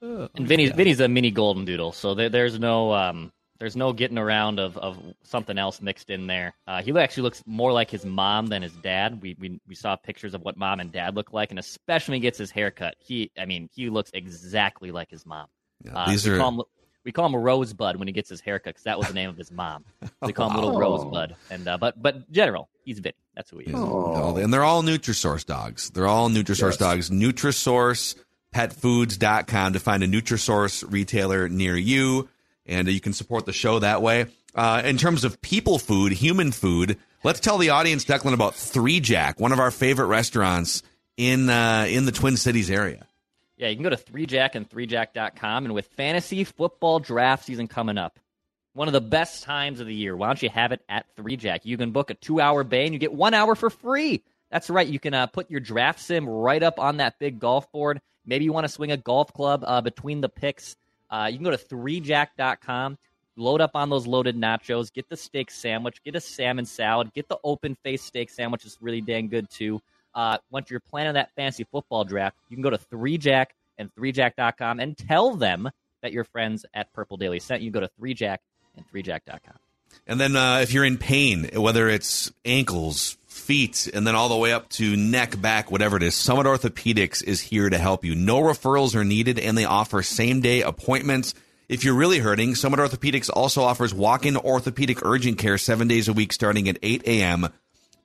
[0.01, 4.17] And Vinny's Vinny's a mini golden doodle, so there, there's no um There's no getting
[4.17, 6.53] around of, of something else mixed in there.
[6.67, 9.21] Uh, he actually looks more like his mom than his dad.
[9.21, 12.21] We, we we saw pictures of what mom and dad look like, and especially when
[12.21, 12.95] he gets his haircut.
[12.99, 15.47] He, I mean, he looks exactly like his mom.
[15.83, 16.61] Yeah, Uh, these we are call him,
[17.05, 19.37] we call him Rosebud when he gets his haircut because that was the name of
[19.37, 19.85] his mom.
[20.21, 20.79] We call him Little Oh.
[20.79, 21.35] Rosebud.
[21.49, 23.15] And uh, but but general, he's Vinny.
[23.35, 23.75] That's who he is.
[23.75, 24.35] Oh.
[24.37, 25.91] and they're all Nutrisource dogs.
[25.91, 26.77] They're all Nutrisource Yes.
[26.77, 27.09] dogs.
[27.09, 28.15] Nutrisource
[28.53, 32.29] petfoods.com to find a Nutrisource retailer near you,
[32.65, 34.25] and you can support the show that way.
[34.54, 38.99] Uh, in terms of people food, human food, let's tell the audience, Declan, about Three
[38.99, 40.82] Jack, one of our favorite restaurants
[41.17, 43.08] in uh, in the Twin Cities area.
[43.58, 45.65] Yeah, you can go to 3jack and 3jack.com.
[45.65, 48.19] And with fantasy football draft season coming up,
[48.73, 51.62] one of the best times of the year, why don't you have it at 3jack?
[51.63, 54.23] You can book a two hour bay and you get one hour for free.
[54.51, 54.88] That's right.
[54.88, 58.01] You can uh, put your draft sim right up on that big golf board.
[58.25, 60.75] Maybe you want to swing a golf club uh, between the picks.
[61.09, 62.97] Uh, you can go to 3jack.com,
[63.35, 67.27] load up on those loaded nachos, get the steak sandwich, get a salmon salad, get
[67.27, 68.65] the open face steak sandwich.
[68.65, 69.81] It's really dang good too.
[70.13, 74.79] Uh, once you're planning that fantasy football draft, you can go to 3jack and 3jack.com
[74.79, 75.69] and tell them
[76.01, 77.71] that your friends at Purple Daily sent you.
[77.71, 78.37] Go to 3jack
[78.75, 79.55] and 3jack.com.
[80.07, 84.37] And then uh, if you're in pain, whether it's ankles, feet, and then all the
[84.37, 88.15] way up to neck, back, whatever it is, Summit Orthopedics is here to help you.
[88.15, 91.33] No referrals are needed, and they offer same day appointments.
[91.67, 96.07] If you're really hurting, Summit Orthopedics also offers walk in orthopedic urgent care seven days
[96.07, 97.49] a week starting at 8 a.m.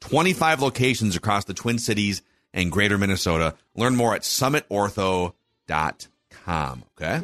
[0.00, 3.54] 25 locations across the Twin Cities and greater Minnesota.
[3.74, 6.84] Learn more at summitortho.com.
[7.00, 7.20] Okay?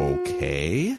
[0.00, 0.98] Okay.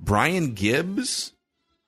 [0.00, 1.32] Brian Gibbs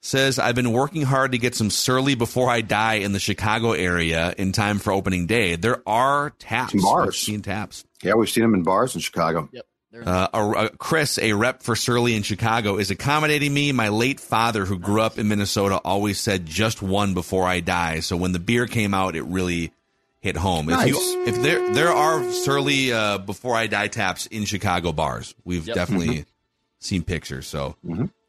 [0.01, 3.73] says, I've been working hard to get some Surly before I die in the Chicago
[3.73, 5.57] area in time for opening day.
[5.57, 6.73] There are taps.
[6.73, 7.07] Some bars.
[7.07, 7.85] We've seen taps.
[8.03, 9.49] Yeah, we've seen them in bars in Chicago.
[9.53, 9.67] Yep.
[10.05, 13.73] Uh, a, a- Chris, a rep for Surly in Chicago, is accommodating me.
[13.73, 18.01] My late father, who grew up in Minnesota, always said just one before I die.
[18.01, 19.73] So when the beer came out, it really
[20.21, 20.69] hit home.
[20.69, 20.89] If Nice.
[20.89, 25.67] you, if there there are Surly uh, before I die taps in Chicago bars, we've
[25.67, 25.75] Yep.
[25.75, 26.27] definitely
[26.79, 27.47] seen pictures.
[27.47, 27.77] So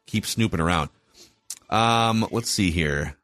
[0.06, 0.90] keep snooping around.
[1.70, 3.14] Um, let's see here.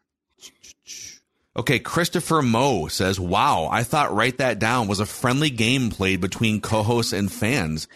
[1.56, 6.20] Okay, Christopher Moe says, "Wow, I thought write that down was a friendly game played
[6.20, 7.86] between co-hosts and fans.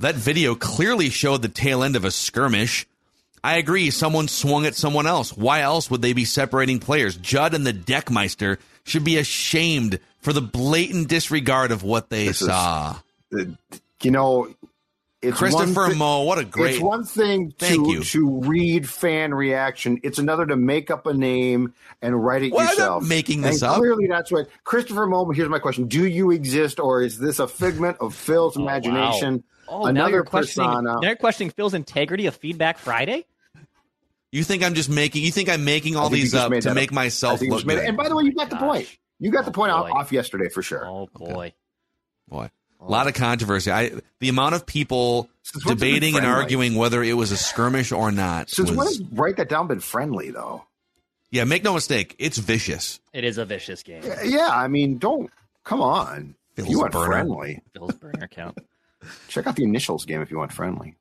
[0.00, 2.86] That video clearly showed the tail end of a skirmish.
[3.42, 5.36] I agree, someone swung at someone else.
[5.36, 7.16] Why else would they be separating players?
[7.16, 12.42] Judd and the Deckmeister should be ashamed for the blatant disregard of what they This
[12.42, 12.98] is- saw.
[13.32, 13.44] Uh,
[14.02, 14.54] You know,
[15.22, 18.02] it's Christopher one thi- Moe, what a great It's one thing Thank to you.
[18.04, 19.98] to read fan reaction.
[20.04, 23.08] It's another to make up a name and write it Well, I'm yourself.
[23.08, 23.78] making this and up.
[23.78, 25.28] Clearly, that's what Christopher Moe.
[25.30, 28.66] Here's my question: Do you exist, or is this a figment of Phil's Oh, wow.
[28.68, 29.42] imagination?
[29.68, 31.00] Oh, now Another you're questioning, persona.
[31.00, 33.26] now you're questioning Phil's integrity of Feedback Friday?
[34.32, 35.22] You think I'm just making?
[35.24, 36.94] You think I'm making all I think you these up to that make up.
[36.94, 37.84] Myself look made good?
[37.88, 38.62] And by the way, you got the Gosh.
[38.62, 38.98] point.
[39.18, 39.96] You got the point Oh, off, boy.
[39.98, 40.86] off yesterday for sure.
[40.86, 41.54] Oh, boy.
[42.28, 42.50] Boy,
[42.80, 43.70] a lot of controversy.
[43.70, 47.32] I the amount of people Since when's it been debating and arguing whether it was
[47.32, 48.50] a skirmish or not.
[48.50, 50.64] Since when was- has write that down been friendly though?
[51.30, 53.00] yeah, make no mistake, it's vicious.
[53.12, 54.02] It is a vicious game.
[54.24, 55.30] Yeah, I mean, don't
[55.64, 56.34] come on.
[56.56, 57.06] If you want burner.
[57.06, 58.58] friendly, Phil's burner account.
[59.28, 60.20] check out the initials game.
[60.22, 60.96] If you want friendly,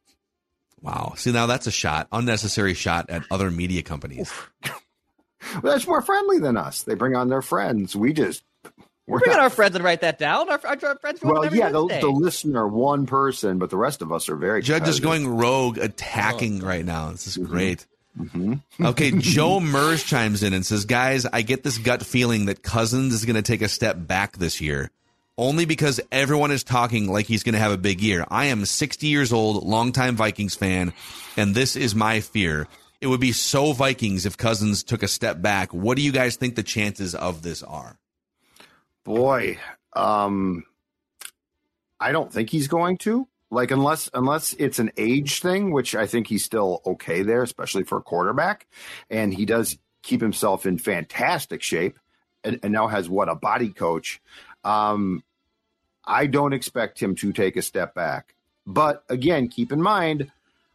[0.81, 1.13] Wow.
[1.17, 4.31] See, now that's a shot, unnecessary shot at other media companies.
[4.65, 6.83] well, that's more friendly than us.
[6.83, 7.95] They bring on their friends.
[7.95, 8.43] We just
[9.07, 10.49] we're Bring on not- our friends and write that down.
[10.49, 14.11] Our, our, our friends well, yeah, the, the listener, one person, but the rest of
[14.11, 14.61] us are very.
[14.61, 15.83] Judge is going rogue, Oh.
[15.83, 17.11] attacking right now.
[17.11, 17.85] This is great.
[18.19, 18.55] Mm-hmm.
[18.85, 23.13] okay, Joe Mers chimes in and says, "Guys, I get this gut feeling that Cousins
[23.13, 24.89] is going to take a step back this year,
[25.37, 28.25] only because everyone is talking like he's going to have a big year.
[28.29, 30.93] I am 60 years old, longtime Vikings fan,
[31.37, 32.67] and this is my fear.
[32.99, 35.71] It would be so Vikings if Cousins took a step back.
[35.71, 37.97] What do you guys think the chances of this are?"
[39.07, 39.57] Boy,
[39.93, 40.65] um,
[41.97, 43.25] I don't think he's going to.
[43.49, 47.83] Like unless unless it's an age thing, which I think he's still okay there, especially
[47.83, 48.67] for a quarterback,
[49.09, 51.97] and he does keep himself in fantastic shape,
[52.43, 54.21] and, and now has what a body coach.
[54.65, 55.23] Um,
[56.03, 60.29] I don't expect him to take a step back, but again, keep in mind,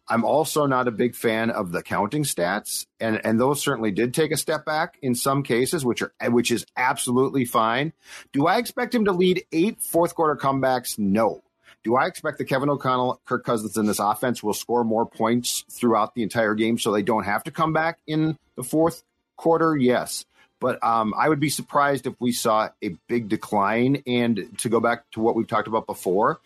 [0.08, 4.12] I'm also not a big fan of the counting stats, and and those certainly did
[4.14, 7.92] take a step back in some cases, which are which is absolutely fine.
[8.32, 10.98] Do I expect him to lead eight fourth quarter comebacks?
[10.98, 11.42] No.
[11.84, 15.64] Do I expect that Kevin O'Connell, Kirk Cousins in this offense will score more points
[15.68, 19.02] throughout the entire game so they don't have to come back in the fourth
[19.36, 19.76] quarter?
[19.76, 20.24] Yes.
[20.60, 24.04] But um, I would be surprised if we saw a big decline.
[24.06, 26.40] And to go back to what we've talked about before,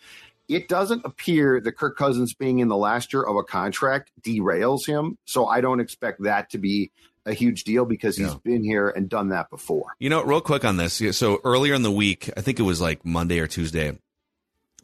[0.47, 4.85] it doesn't appear that Kirk Cousins being in the last year of a contract derails
[4.85, 5.17] him.
[5.25, 6.91] So I don't expect that to be
[7.25, 9.87] a huge deal because he's been here and done that before.
[9.99, 11.01] You know, real quick on this.
[11.17, 13.97] So earlier in the week, I think it was like Monday or Tuesday,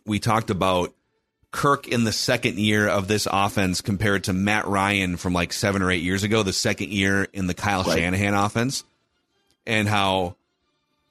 [0.06, 0.93] we talked about
[1.52, 5.82] Kirk in the second year of this offense compared to Matt Ryan from like seven
[5.82, 7.97] or eight years ago, the second year in the Kyle right.
[7.97, 8.84] Shanahan offense,
[9.65, 10.36] and how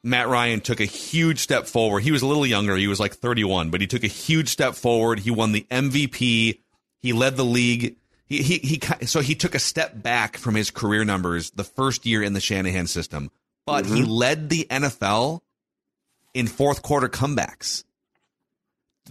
[0.05, 2.03] Matt Ryan took a huge step forward.
[2.03, 2.77] He was a little younger.
[2.77, 5.21] He was like 31, but he took a huge step forward.
[5.21, 6.59] He won the MVP.
[6.99, 7.97] He led the league.
[8.27, 12.07] He, he, he, so he took a step back from his career numbers the first
[12.07, 13.31] year in the Shanahan system,
[13.67, 13.97] but mm-hmm.
[13.97, 15.41] he led the NFL
[16.35, 17.85] in fourth quarter comebacks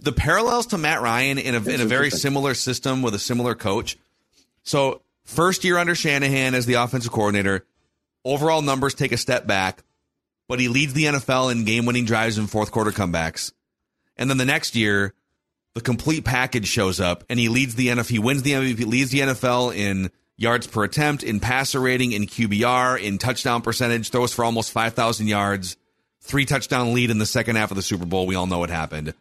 [0.02, 3.54] the parallels to Matt Ryan in a in a very similar system with a similar
[3.54, 3.96] coach.
[4.64, 7.64] So first year under Shanahan as the offensive coordinator,
[8.24, 9.82] overall numbers take a step back,
[10.52, 13.52] but he leads the NFL in game winning drives and fourth quarter comebacks.
[14.18, 15.14] And then the next year,
[15.72, 18.10] the complete package shows up and he leads the NFL.
[18.10, 22.26] He wins the MVP, leads the NFL in yards per attempt, in passer rating, in
[22.26, 25.78] QBR, in touchdown percentage, throws for almost 5,000 yards,
[26.20, 28.26] three touchdown lead in the second half of the Super Bowl.
[28.26, 29.14] We all know what happened.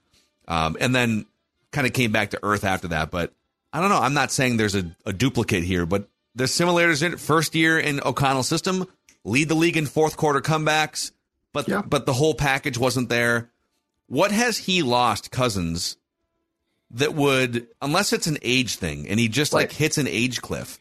[0.49, 1.25] Um, and then
[1.71, 3.09] kind of came back to earth after that.
[3.09, 3.31] But
[3.71, 4.01] I don't know.
[4.01, 7.21] I'm not saying there's a, a duplicate here, but there's similarities in it.
[7.21, 8.85] First year in O'Connell's system,
[9.23, 11.13] lead the league in fourth quarter comebacks,
[11.53, 11.81] but yeah.
[11.81, 13.49] but the whole package wasn't there.
[14.07, 15.97] What has he lost, Cousins,
[16.91, 19.61] that would, unless it's an age thing, and he just right.
[19.61, 20.79] like hits an age cliff?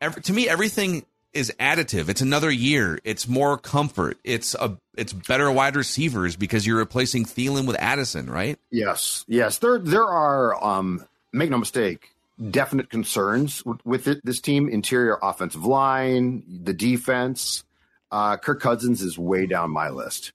[0.00, 2.08] Every, to me, everything is additive.
[2.08, 2.98] It's another year.
[3.04, 4.18] It's more comfort.
[4.24, 8.58] It's a it's better wide receivers because you're replacing Thielen with Addison, right?
[8.70, 9.58] Yes, yes.
[9.58, 12.10] There there are um, make no mistake,
[12.50, 14.68] definite concerns with, with it, this team.
[14.68, 17.64] Interior offensive line, the defense.
[18.14, 20.32] Uh, Kirk Cousins is way down my list,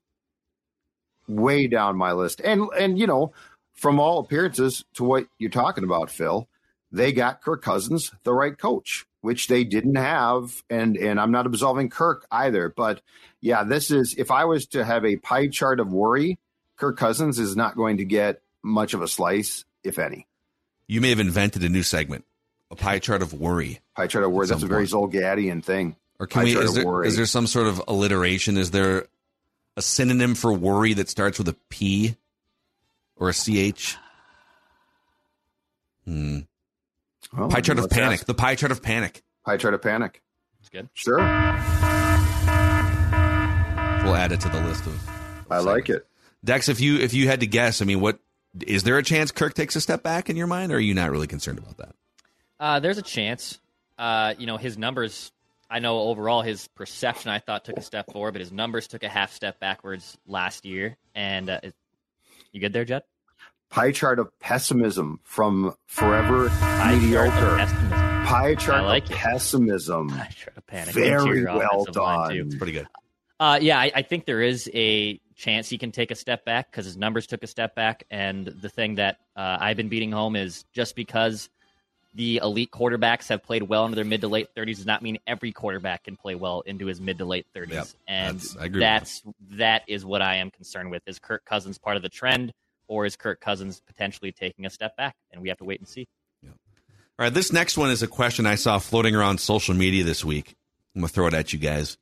[1.27, 3.31] way down my list, and and you know,
[3.73, 6.49] from all appearances to what you're talking about, Phil,
[6.91, 10.63] they got Kirk Cousins the right coach which they didn't have.
[10.69, 13.01] And and I'm not absolving Kirk either, but
[13.41, 16.37] yeah, this is if I was to have a pie chart of worry,
[16.77, 20.27] Kirk Cousins is not going to get much of a slice, if any.
[20.87, 22.25] You may have invented a new segment,
[22.71, 23.79] a pie chart of worry.
[23.95, 24.47] Pie chart of worry.
[24.47, 25.95] That's a very Zulgadian thing.
[26.19, 26.57] Or can we?
[26.57, 28.57] Is there, is there some sort of alliteration?
[28.57, 29.07] Is there
[29.77, 32.15] a synonym for worry that starts with a P
[33.15, 33.95] or a CH?
[36.05, 36.39] Hmm.
[37.35, 38.19] Well, pie chart of panic.
[38.19, 38.25] Ask.
[38.25, 39.23] The pie chart of panic.
[39.45, 40.21] Pie chart of panic.
[40.59, 40.89] It's good.
[40.93, 41.17] Sure.
[41.17, 41.25] We'll
[44.15, 44.93] add it to the list of.
[44.93, 45.09] of
[45.49, 45.65] I segments.
[45.65, 46.07] like it.
[46.43, 48.19] Dex, if you if you had to guess, I mean, what
[48.65, 50.93] is there a chance Kirk takes a step back in your mind, or are you
[50.93, 51.95] not really concerned about that?
[52.59, 53.59] Uh, there's a chance.
[53.97, 55.31] Uh, you know, his numbers.
[55.69, 59.03] I know overall his perception I thought took a step forward, but his numbers took
[59.03, 60.97] a half step backwards last year.
[61.13, 61.59] And uh,
[62.51, 63.03] you good there, Jed?
[63.69, 67.57] pie chart of pessimism from forever pie mediocre.
[68.25, 69.17] Pie chart like of it.
[69.17, 70.09] pessimism.
[70.09, 70.93] Pie chart of panic.
[70.93, 72.35] Very well done.
[72.35, 72.87] It's pretty good.
[73.39, 76.69] Uh, yeah, I, I, think there is a chance he can take a step back
[76.69, 78.03] because his numbers took a step back.
[78.11, 81.49] And the thing that uh, I've been beating home is just because
[82.13, 85.19] the elite quarterbacks have played well into their mid to late 30s does not mean
[85.27, 87.71] every quarterback can play well into his mid to late 30s.
[87.71, 91.03] Yep, and that's, that's that is what I am concerned with.
[91.05, 92.53] Is Kirk Cousins part of the trend?
[92.89, 95.15] or is Kirk Cousins potentially taking a step back?
[95.31, 96.07] And we have to wait and see.
[96.43, 96.49] Yeah.
[96.49, 100.25] All right, this next one is a question I saw floating around social media this
[100.25, 100.55] week.
[100.93, 101.97] I'm gonna throw it at you guys.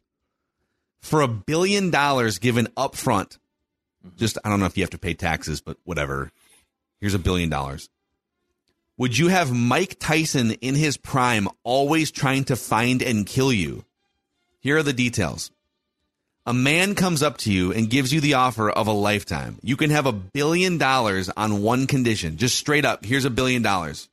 [1.02, 3.38] For a billion dollars given up front,
[4.04, 4.16] mm-hmm.
[4.18, 6.32] just I don't know if you have to pay taxes, but whatever.
[7.00, 7.90] Here's a billion dollars.
[8.98, 13.86] Would you have Mike Tyson in his prime always trying to find and kill you?
[14.60, 15.52] Here are the details
[16.48, 19.60] a man comes up to you and gives you the offer of a lifetime.
[19.62, 23.04] You can have a billion dollars on one condition, just straight up.
[23.04, 24.08] Here's a billion dollars.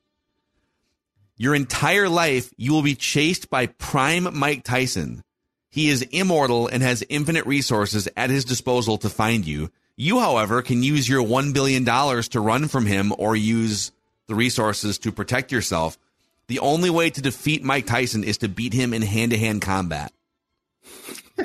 [1.36, 5.22] Your entire life, you will be chased by prime Mike Tyson.
[5.70, 9.70] He is immortal and has infinite resources at his disposal to find you.
[9.96, 13.92] You, however, can use your $1 billion to run from him or use
[14.26, 15.98] the resources to protect yourself.
[16.46, 19.62] The only way to defeat Mike Tyson is to beat him in hand to hand
[19.62, 20.12] combat.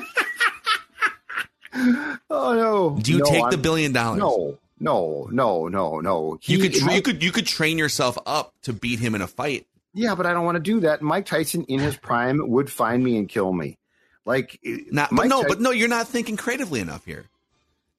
[1.74, 2.98] oh no!
[3.00, 4.18] Do you no, take I'm, the billion dollars?
[4.18, 6.38] No, no, no, no, no.
[6.42, 9.26] You could tra- you could you could train yourself up to beat him in a
[9.26, 9.66] fight.
[9.94, 11.02] Yeah, but I don't want to do that.
[11.02, 13.78] Mike Tyson in his prime would find me and kill me.
[14.24, 17.26] Like Not, but no, but no, you're not thinking creatively enough here.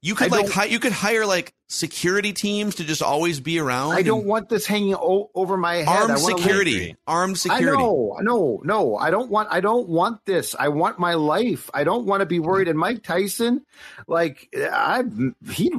[0.04, 3.60] You I could like hi- you could hire like security teams to just always be
[3.60, 3.92] around.
[3.94, 5.88] I don't want this hanging o- over my head.
[5.88, 7.78] armed I wanna security, armed I security.
[7.84, 8.98] know, no, no.
[8.98, 9.50] I don't want.
[9.52, 10.56] I don't want this.
[10.58, 11.70] I want my life.
[11.74, 12.68] I don't want to be worried.
[12.68, 13.64] And Mike Tyson,
[14.08, 15.04] like, I
[15.52, 15.72] he,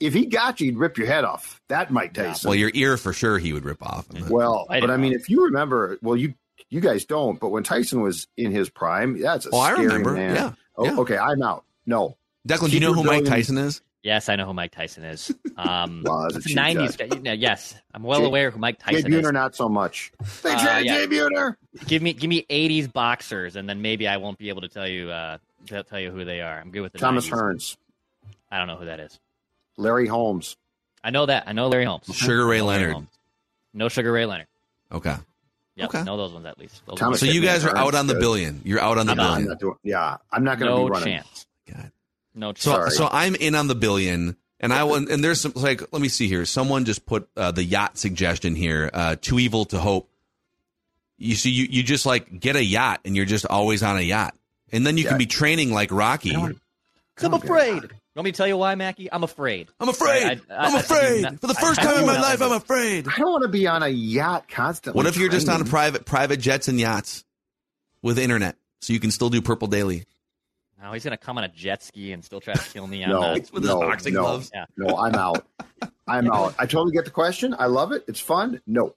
[0.00, 1.62] if he got you, he'd rip your head off.
[1.68, 2.48] That Mike Tyson.
[2.50, 4.06] Well, your ear for sure he would rip off.
[4.28, 5.16] Well, I but I mean, know.
[5.18, 6.34] if you remember, well, you
[6.68, 7.40] you guys don't.
[7.40, 10.12] But when Tyson was in his prime, that's a Oh, I scary remember.
[10.12, 10.34] man.
[10.36, 10.96] Yeah, Oh, yeah.
[10.98, 11.16] okay.
[11.16, 11.64] I'm out.
[11.86, 12.16] No.
[12.48, 13.80] Declan, do you know who Mike Tyson is?
[14.02, 15.32] Yes, I know who Mike Tyson is.
[15.56, 17.20] Um, Well, that's a it's a cheap '90s guy.
[17.22, 19.24] Yeah, Yes, I'm well Jay- aware who Mike Jay Tyson is.
[19.24, 20.10] Buhner, not so much.
[20.42, 20.96] They Uh, yeah.
[20.96, 21.54] Jay Buhner.
[21.86, 24.88] Give me give me '80s boxers, and then maybe I won't be able to tell
[24.88, 26.58] you uh, to tell you who they are.
[26.58, 27.32] I'm good with the Thomas 90s.
[27.32, 27.76] Hearns,
[28.50, 29.20] I don't know who that is.
[29.76, 30.56] Larry Holmes.
[31.04, 31.44] I know that.
[31.46, 32.06] I know Larry Holmes.
[32.12, 32.92] Sugar Ray I Leonard.
[32.94, 33.08] Holmes.
[33.72, 34.48] No Sugar Ray Leonard.
[34.90, 35.14] Okay.
[35.76, 36.02] Yep, Okay.
[36.04, 36.82] know those ones at least.
[36.86, 38.60] Those Thomas So you guys are out on the billion.
[38.64, 39.26] You're out on the I'm out.
[39.26, 39.48] I'm billion.
[39.48, 39.74] not doing.
[39.84, 41.04] Yeah, I'm not going to no be running.
[41.06, 41.46] chance.
[41.72, 41.90] God.
[42.34, 42.62] No chance.
[42.64, 42.90] So Sorry.
[42.90, 46.08] so I'm in on the billion, and I want and there's some like let me
[46.08, 46.44] see here.
[46.44, 48.90] Someone just put uh, the yacht suggestion here.
[48.92, 50.08] Uh, too evil to hope.
[51.18, 54.00] You see, you you just like get a yacht, and you're just always on a
[54.00, 54.34] yacht,
[54.72, 56.30] and then you can be training like Rocky.
[56.30, 56.58] I don't-
[57.22, 57.82] I'm afraid.
[57.84, 59.10] You want me to tell you why, Mackey?
[59.12, 59.68] I'm afraid.
[59.78, 60.40] I'm afraid.
[60.50, 61.22] I- I- I, I- am I do afraid.
[61.22, 63.06] not- For the first I time do in my life, I'm afraid.
[63.06, 64.96] I don't want to be on a yacht constantly.
[64.98, 67.24] What if you're just on a private private jets and yachts
[68.00, 70.04] with internet, so you can still do Purple Daily?
[70.82, 73.04] No, he's gonna come on a jet ski and still try to kill me.
[73.04, 73.34] I'm No, not.
[73.52, 74.50] With his no, boxing no, gloves.
[74.52, 74.64] Yeah.
[74.76, 74.96] no.
[74.96, 75.46] I'm out.
[76.08, 76.54] I'm out.
[76.58, 77.54] I totally get the question.
[77.58, 78.04] I love it.
[78.08, 78.60] It's fun.
[78.66, 78.94] No,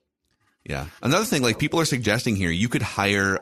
[0.68, 0.88] Yeah.
[1.04, 3.40] Another thing, like people are suggesting here, you could hire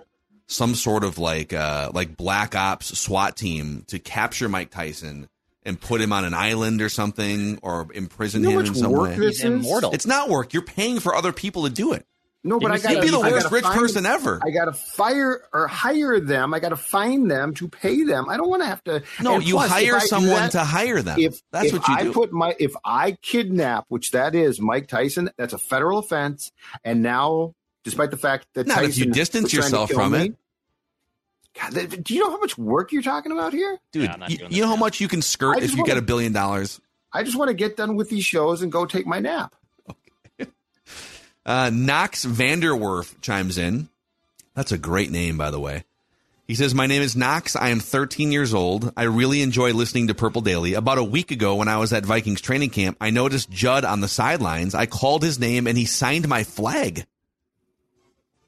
[0.48, 5.30] some sort of like uh like black ops SWAT team to capture Mike Tyson
[5.66, 8.76] and put him on an island or something or imprison You know how him much
[8.76, 9.16] in some work way.
[9.16, 9.46] this He's is?
[9.46, 9.92] immortal.
[9.94, 10.54] It's not work.
[10.54, 12.06] You're paying for other people to do it.
[12.44, 12.60] No.
[12.60, 14.40] But I You'd got You'd be the worst rich find- person ever.
[14.46, 16.54] I got to fire or hire them.
[16.54, 18.28] I got to find them to pay them.
[18.30, 19.04] I don't want to have to.
[19.22, 21.20] No, you plus, hire someone that- to hire them.
[21.20, 22.14] If That's if what you I do.
[22.14, 26.52] put my if I kidnap, which that is Mike Tyson, that's a federal offense.
[26.84, 29.92] And now, despite the fact that Not Tyson if you distance was trying to yourself
[29.92, 30.36] from me- it.
[31.60, 33.78] God, do you know how much work you're talking about here?
[33.92, 36.02] Dude, Yeah, you, you know how much you can skirt if you get wanna- a
[36.02, 36.82] billion dollars?
[37.12, 39.54] I just want to get done with these shows and go take my nap.
[41.46, 43.90] Uh, Knox Vanderwerf chimes in.
[44.56, 45.84] That's a great name, by the way.
[46.48, 47.56] He says, My name is Knox.
[47.56, 48.92] I am 13 years old.
[48.98, 50.74] I really enjoy listening to Purple Daily.
[50.74, 54.02] About a week ago, when I was at Vikings training camp, I noticed Judd on
[54.02, 54.76] the sidelines.
[54.76, 57.06] I called his name and he signed my flag.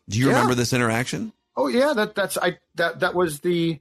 [0.08, 0.34] Do you Yeah.
[0.34, 1.32] remember this interaction?
[1.58, 3.80] Oh yeah, that that's I that that was the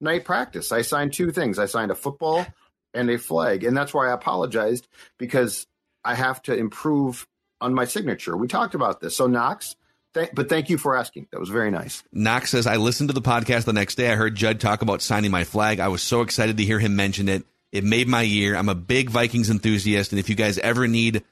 [0.00, 0.70] night practice.
[0.72, 1.58] I signed two things.
[1.58, 2.46] I signed a football
[2.94, 4.86] and a flag, and that's why I apologized
[5.18, 5.66] because
[6.04, 7.26] I have to improve
[7.62, 8.36] on my signature.
[8.36, 9.16] We talked about this.
[9.16, 9.76] So Knox,
[10.14, 11.28] th- but thank you for asking.
[11.32, 12.02] That was very nice.
[12.12, 14.10] Knox says, I listened to the podcast the next day.
[14.12, 15.80] I heard Judd talk about signing my flag.
[15.80, 17.44] I was so excited to hear him mention it.
[17.70, 18.54] It made my year.
[18.54, 20.12] I'm a big Vikings enthusiast.
[20.12, 21.24] And if you guys ever need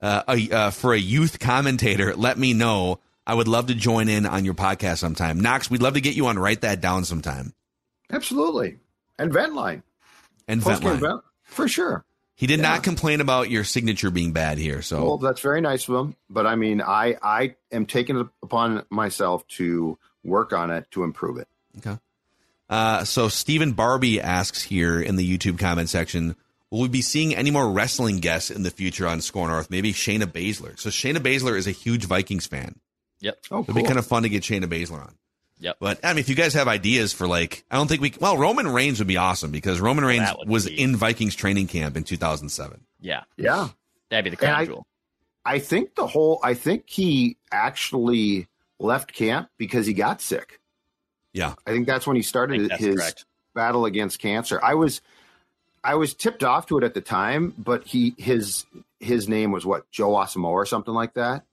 [0.00, 3.00] uh, a, uh, for a youth commentator, let me know.
[3.26, 5.40] I would love to join in on your podcast sometime.
[5.40, 6.38] Knox, we'd love to get you on.
[6.38, 7.52] Write that down sometime.
[8.12, 8.78] Absolutely,
[9.18, 9.82] and Ventline,
[10.48, 10.98] And Ventline.
[10.98, 12.04] vent for sure.
[12.40, 12.70] He did Yeah.
[12.70, 14.80] not complain about your signature being bad here.
[14.80, 16.16] So Well, that's very nice of him.
[16.30, 21.04] But I mean, I I am taking it upon myself to work on it to
[21.04, 21.48] improve it.
[21.76, 21.98] Okay.
[22.70, 26.34] Uh, so Stephen Barbie asks here in the YouTube comment section,
[26.70, 29.68] will we be seeing any more wrestling guests in the future on Score North?
[29.68, 30.78] Maybe Shayna Baszler.
[30.80, 32.76] So Shayna Baszler is a huge Vikings fan.
[33.20, 33.38] Yep.
[33.50, 35.14] Oh, It'd be kind of fun to get Shayna Baszler on.
[35.60, 35.76] Yep.
[35.78, 38.12] But I mean, if you guys have ideas for like, I don't think we.
[38.20, 41.66] Well, Roman Reigns would be awesome because Roman Reigns that was be- in Vikings training
[41.68, 42.80] camp in 2007.
[43.00, 43.22] Yeah.
[43.36, 43.68] yeah.
[44.10, 44.86] That'd be the And crown I- jewel.
[45.44, 48.46] I think the whole I think he actually
[48.78, 50.60] left camp because he got sick.
[51.32, 53.24] Yeah, I think that's when he started his correct.
[53.54, 54.58] battle against cancer.
[54.62, 55.00] I was
[55.84, 58.66] I was tipped off to it at the time, but he his
[58.98, 61.44] his name was what Joe Osimo or something like that.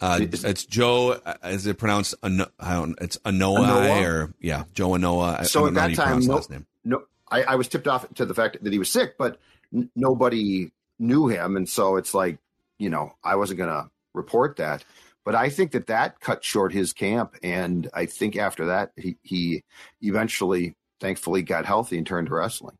[0.00, 1.12] Uh, it's Joe.
[1.24, 2.14] uh, Is it pronounced?
[2.22, 2.98] Ano- I don't.
[3.00, 4.02] It's Anoa, Anoa?
[4.04, 5.44] or yeah, Joe Anoa.
[5.46, 6.66] So I at don't know how that time, no, last name.
[6.84, 9.38] no, I, I was tipped off to the fact that he was sick, but
[9.74, 12.38] n- nobody knew him, and so it's like
[12.78, 14.84] you know I wasn't going to report that.
[15.24, 19.16] But I think that that cut short his camp, and I think after that he
[19.22, 19.62] he
[20.02, 22.76] eventually, thankfully, got healthy and turned to wrestling.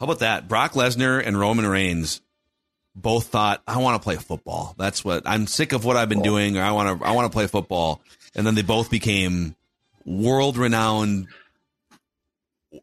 [0.00, 0.48] How about that?
[0.48, 2.20] Brock Lesnar and Roman Reigns
[2.96, 4.74] both thought, "I want to play football.
[4.78, 6.56] That's what I'm sick of what I've been doing.
[6.56, 8.00] Or I want to, I want to play football."
[8.34, 9.54] And then they both became
[10.04, 11.28] world-renowned,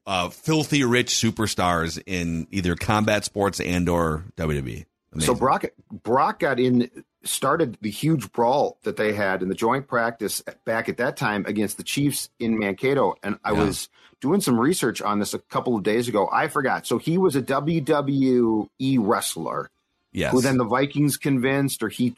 [0.05, 4.85] uh, filthy rich superstars in either combat sports and or WWE.
[5.19, 6.89] So Brock Brock got in
[7.23, 11.45] started the huge brawl that they had in the joint practice back at that time
[11.47, 13.15] against the Chiefs in Mankato.
[13.23, 13.63] And I Yeah.
[13.63, 13.89] was
[14.19, 16.27] doing some research on this a couple of days ago.
[16.31, 16.87] I forgot.
[16.87, 19.69] So he was a WWE wrestler
[20.13, 20.31] yes.
[20.31, 22.13] who then the Vikings convinced or he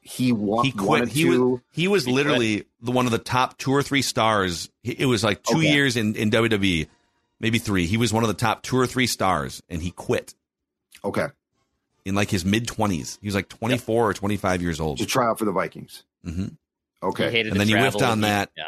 [0.00, 0.86] he, wa- he quit.
[0.86, 1.48] wanted He to.
[1.50, 4.68] was he was literally the one of the top two or three stars.
[4.82, 5.72] It was like two Okay.
[5.72, 6.88] years in in WWE,
[7.40, 7.86] maybe three.
[7.86, 10.34] He was one of the top two or three stars, and he quit
[11.04, 11.28] okay.
[12.04, 13.18] in like his mid twenties.
[13.22, 15.52] He was like twenty four or twenty five years old, To try out for the
[15.52, 16.04] Vikings.
[16.24, 16.46] hmm
[17.02, 17.40] Okay.
[17.42, 18.50] And to then he whiffed on he- that.
[18.56, 18.64] Yeah.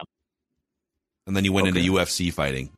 [1.26, 1.80] and then he went Okay.
[1.80, 2.70] into UFC fighting.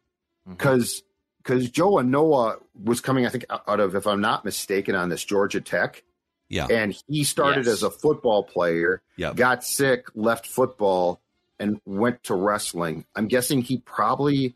[0.49, 1.03] because
[1.49, 5.25] because Joe Anoa was coming, I think, out of, if I'm not mistaken, on this
[5.25, 6.03] Georgia Tech,
[6.51, 7.75] Yeah, and he started Yes.
[7.77, 9.37] as a football player, Yep.
[9.37, 11.21] got sick, left football,
[11.59, 13.05] and went to wrestling.
[13.17, 14.55] I'm guessing he probably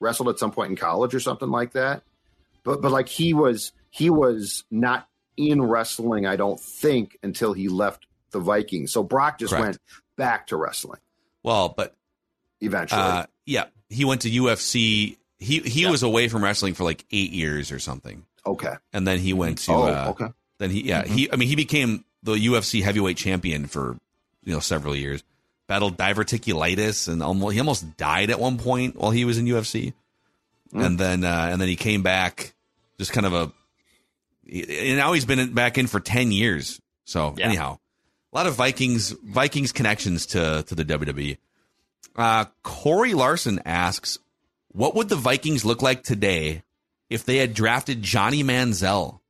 [0.00, 2.02] wrestled at some point in college or something like that.
[2.64, 7.68] But but like he was he was not in wrestling, I don't think, until he
[7.68, 8.92] left the Vikings.
[8.92, 9.62] So Brock just Correct.
[9.64, 9.78] went
[10.16, 11.00] back to wrestling
[11.42, 11.96] well, but
[12.60, 13.00] eventually.
[13.00, 15.16] uh, yeah, he went to UFC.
[15.42, 15.90] He he Yeah.
[15.90, 18.74] was away from wrestling for like eight years or something, okay.
[18.92, 19.72] and then he went to.
[19.72, 20.26] oh, uh, okay.
[20.58, 21.14] Then he, yeah, Mm-hmm.
[21.14, 21.32] he.
[21.32, 23.98] I mean, he became the UFC heavyweight champion for
[24.44, 25.22] you know several years.
[25.68, 29.92] Battled diverticulitis and almost he almost died at one point while he was in UFC.
[30.74, 30.84] Mm.
[30.86, 32.54] And then uh, and then he came back,
[32.98, 33.52] just kind of a.
[34.50, 36.80] And now he's been back in for ten years.
[37.04, 37.46] So Yeah.
[37.46, 37.78] anyhow,
[38.32, 41.38] a lot of Vikings Vikings connections to to the WWE.
[42.16, 44.18] Uh, Corey Larson asks,
[44.72, 46.62] "What would the Vikings look like today
[47.10, 49.20] if they had drafted Johnny Manziel?"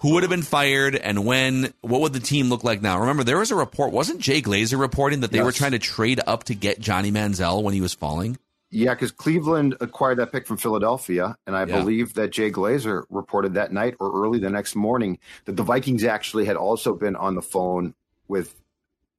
[0.00, 1.72] Who would have been fired and when?
[1.80, 3.00] What would the team look like now?
[3.00, 3.92] Remember, there was a report.
[3.92, 7.62] Wasn't Jay Glazer reporting that they were trying to trade up to get Johnny Manziel
[7.62, 8.36] when he was falling?
[8.70, 11.78] Yeah, because Cleveland acquired that pick from Philadelphia, and I Yeah.
[11.80, 16.04] believe that Jay Glazer reported that night or early the next morning that the Vikings
[16.04, 17.94] actually had also been on the phone
[18.28, 18.54] with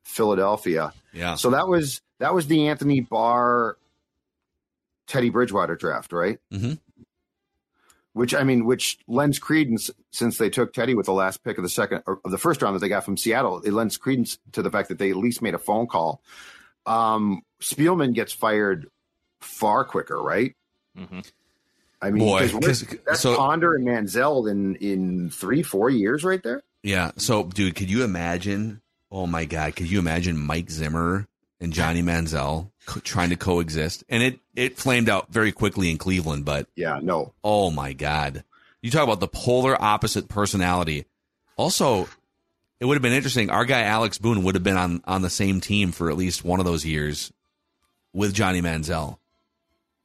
[0.03, 0.93] Philadelphia.
[1.11, 1.35] Yeah.
[1.35, 3.77] So that was that was the Anthony Barr,
[5.07, 6.39] Teddy Bridgewater draft, right?
[6.53, 6.79] Mhm.
[8.13, 11.63] Which I mean, which lends credence since they took Teddy with the last pick of
[11.63, 13.61] the second or of the first round that they got from Seattle.
[13.61, 16.21] It lends credence to the fact that they at least made a phone call.
[16.87, 18.89] Um, Spielman gets fired
[19.39, 20.55] far quicker, right?
[20.97, 21.29] Mhm.
[22.01, 25.89] I mean, Boy, 'cause we're- 'cause- that's so- Ponder and Manziel in in three, four
[25.89, 26.63] years, right there.
[26.83, 27.11] Yeah.
[27.17, 28.81] So, dude, could you imagine?
[29.11, 31.27] Oh my God, could you imagine Mike Zimmer
[31.59, 34.03] and Johnny Manziel co- trying to coexist?
[34.09, 38.43] And it it flamed out very quickly in Cleveland, but Yeah, no, oh my God,
[38.81, 41.05] you talk about the polar opposite personality.
[41.55, 42.07] Also,
[42.79, 43.49] it would have been interesting.
[43.49, 46.43] Our guy Alex Boone would have been on on the same team for at least
[46.45, 47.31] one of those years
[48.13, 49.17] with Johnny Manziel.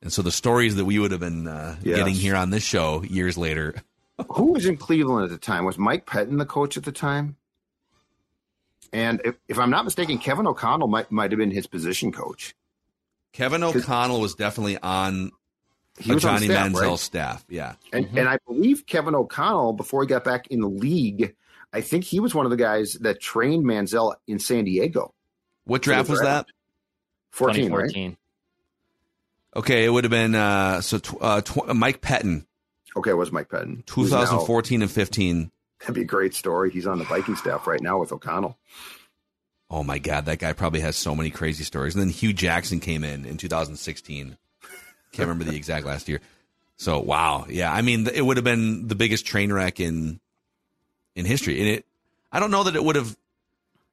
[0.03, 1.97] And so the stories that we would have been uh, Yes.
[1.99, 3.75] getting here on this show years later.
[4.35, 5.65] who was in Cleveland at the time?
[5.65, 7.37] Was Mike Pettine the coach at the time?
[8.93, 12.55] And if, if I'm not mistaken, Kevin O'Connell might might have been his position coach.
[13.33, 15.33] Kevin O'Connell was definitely on
[15.99, 16.99] He a was on Johnny staff, Manziel right?
[16.99, 17.45] staff.
[17.49, 17.75] Yeah.
[17.93, 21.35] And and I believe Kevin O'Connell, before he got back in the league,
[21.73, 25.15] I think he was one of the guys that trained Manziel in San Diego.
[25.65, 26.47] What draft was that?
[26.47, 26.53] draft.
[27.31, 27.89] 14, right?
[27.89, 28.17] 2014.
[29.57, 32.45] Okay, it would have been uh, so tw- uh, tw- Mike Pettine,
[32.97, 33.83] Okay, it was Mike Pettine.
[33.91, 35.51] who's now- 2014 and 15.
[35.83, 36.71] That'd be a great story.
[36.71, 38.57] He's on the Viking staff right now with O'Connell.
[39.71, 41.95] Oh my God, that guy probably has so many crazy stories.
[41.95, 44.37] And then Hue Jackson came in in 2016.
[45.13, 46.21] Can't remember the exact last year.
[46.77, 47.73] So wow, yeah.
[47.73, 50.21] I mean, it would have been the biggest train wreck in
[51.15, 51.59] in history.
[51.61, 51.87] And it,
[52.31, 53.17] I don't know that it would have.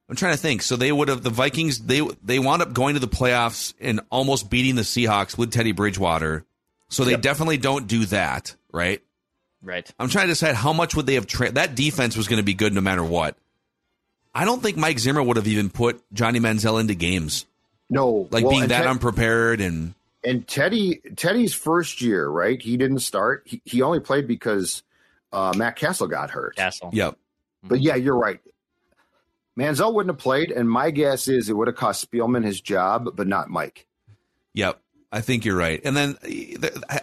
[0.09, 0.61] I'm trying to think.
[0.63, 1.79] So they would have the Vikings.
[1.79, 5.71] They they wound up going to the playoffs and almost beating the Seahawks with Teddy
[5.71, 6.45] Bridgewater.
[6.89, 7.21] So they Yep.
[7.21, 9.01] definitely don't do that, right?
[9.61, 9.89] Right.
[9.99, 12.43] I'm trying to decide how much would they have tra- that defense was going to
[12.43, 13.35] be good no matter what.
[14.33, 17.45] I don't think Mike Zimmer would have even put Johnny Manziel into games,
[17.89, 19.93] No, like well, being that Ted- unprepared and
[20.23, 22.61] And Teddy, Teddy's first year, right?
[22.61, 23.43] He didn't start.
[23.45, 24.83] He, he only played because
[25.33, 26.55] uh, Matt Cassel got hurt.
[26.55, 26.91] Cassel.
[26.93, 27.17] yep.
[27.63, 28.39] But yeah, you're right.
[29.57, 33.09] Manziel wouldn't have played, and my guess is it would have cost Spielman his job,
[33.15, 33.85] but not Mike.
[34.53, 34.79] Yep.
[35.11, 35.81] I think you're right.
[35.83, 36.17] And then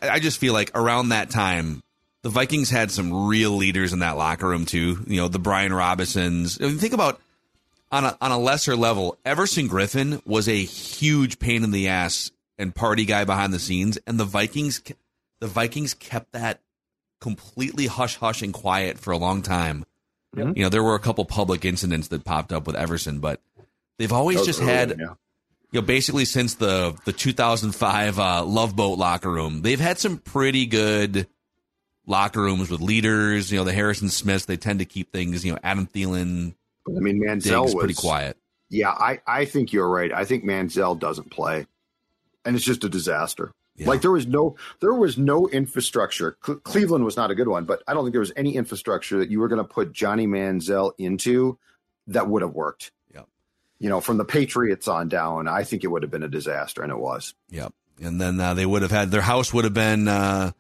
[0.01, 1.83] I just feel like around that time,
[2.27, 4.99] the Vikings had some real leaders in that locker room too.
[5.07, 6.59] You know, the Brian Robinsons.
[6.61, 7.21] I mean, Think about
[7.93, 12.33] on a on a lesser level, Everson Griffen was a huge pain in the ass
[12.59, 14.83] and party guy behind the scenes, and the Vikings
[15.39, 16.59] the Vikings kept that
[17.21, 19.85] completely hush hush and quiet for a long time.
[20.35, 23.41] You know, there were a couple public incidents that popped up with Everson, but
[23.99, 25.15] they've always just early, had yeah.
[25.71, 30.19] you know, basically since the the 2005 uh, Love Boat locker room, they've had some
[30.19, 31.29] pretty good
[32.07, 33.53] locker rooms with leaders.
[33.53, 36.55] You know, the Harrison Smiths, they tend to keep things, you know, Adam Thielen,
[36.89, 38.37] I mean, Manziel was pretty quiet.
[38.69, 40.13] Yeah, I, I think you're right.
[40.13, 41.67] I think Manziel doesn't play,
[42.45, 43.53] and it's just a disaster.
[43.77, 43.89] Yeah.
[43.89, 46.33] Like there was no there was no infrastructure.
[46.41, 49.19] Cle- Cleveland was not a good one, but I don't think there was any infrastructure
[49.19, 51.59] that you were going to put Johnny Manziel into
[52.07, 52.91] that would have worked.
[53.15, 53.23] Yeah.
[53.79, 56.83] You know, from the Patriots on down, I think it would have been a disaster,
[56.83, 57.35] and it was.
[57.51, 57.75] Yep.
[58.03, 60.53] And then uh, they would have had their house would have been uh,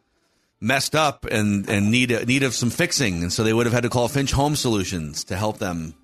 [0.61, 3.83] messed up and and need need of some fixing, and so they would have had
[3.83, 5.95] to call Finch Home Solutions to help them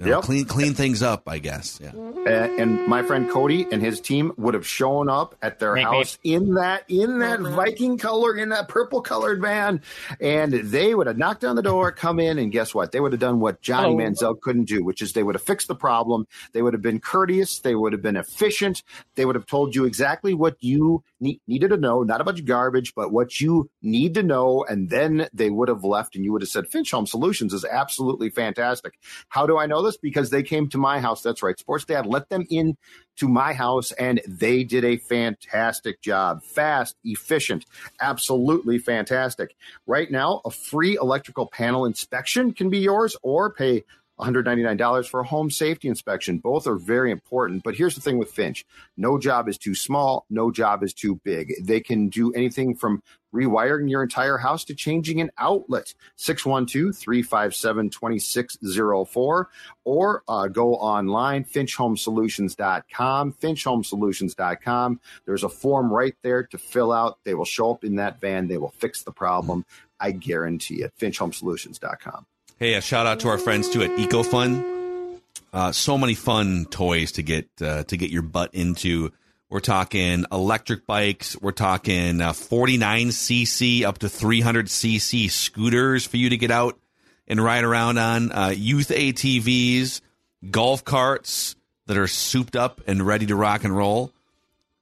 [0.00, 0.24] you know, Yep.
[0.24, 1.22] clean clean things up.
[1.28, 1.78] I guess.
[1.82, 1.92] Yeah.
[2.26, 5.84] And, and my friend Cody and his team would have shown up at their Meep,
[5.84, 9.80] house in that in that Viking color, in that purple colored van,
[10.20, 12.92] and they would have knocked on the door, come in, and guess what?
[12.92, 13.96] They would have done what Johnny Oh.
[13.96, 16.26] Manziel couldn't do, which is they would have fixed the problem.
[16.52, 17.58] They would have been courteous.
[17.60, 18.82] They would have been efficient.
[19.14, 22.40] They would have told you exactly what you ne- needed to know, not a bunch
[22.40, 26.24] of garbage, but what you need to know, and then they would have left, and
[26.24, 28.94] you would have said, "Finch Home Solutions is absolutely fantastic."
[29.28, 29.89] How do I know this?
[29.96, 31.22] Because they came to my house.
[31.22, 32.76] That's right, Sports Dad let them in
[33.16, 36.42] to my house, and they did a fantastic job.
[36.42, 37.66] Fast, efficient,
[38.00, 39.54] absolutely fantastic.
[39.86, 43.84] Right now, a free electrical panel inspection can be yours, or pay
[44.20, 46.38] $199 for a home safety inspection.
[46.38, 47.62] Both are very important.
[47.62, 48.64] But here's the thing with Finch
[48.96, 51.52] no job is too small, no job is too big.
[51.62, 53.02] They can do anything from
[53.34, 55.94] rewiring your entire house to changing an outlet.
[56.16, 59.48] 612 357 2604
[59.84, 63.32] or uh, go online, finchhomesolutions.com.
[63.32, 65.00] Finchhomesolutions.com.
[65.26, 67.18] There's a form right there to fill out.
[67.24, 69.64] They will show up in that van, they will fix the problem.
[69.98, 70.92] I guarantee it.
[70.98, 72.26] Finchhomesolutions.com.
[72.60, 75.18] Hey, a shout out to our friends too at EcoFun.
[75.50, 79.12] Uh, so many fun toys to get uh, to get your butt into.
[79.48, 81.40] We're talking electric bikes.
[81.40, 86.78] We're talking uh, 49cc up to 300cc scooters for you to get out
[87.26, 88.30] and ride around on.
[88.30, 90.02] Uh, youth ATVs,
[90.50, 91.56] golf carts
[91.86, 94.12] that are souped up and ready to rock and roll.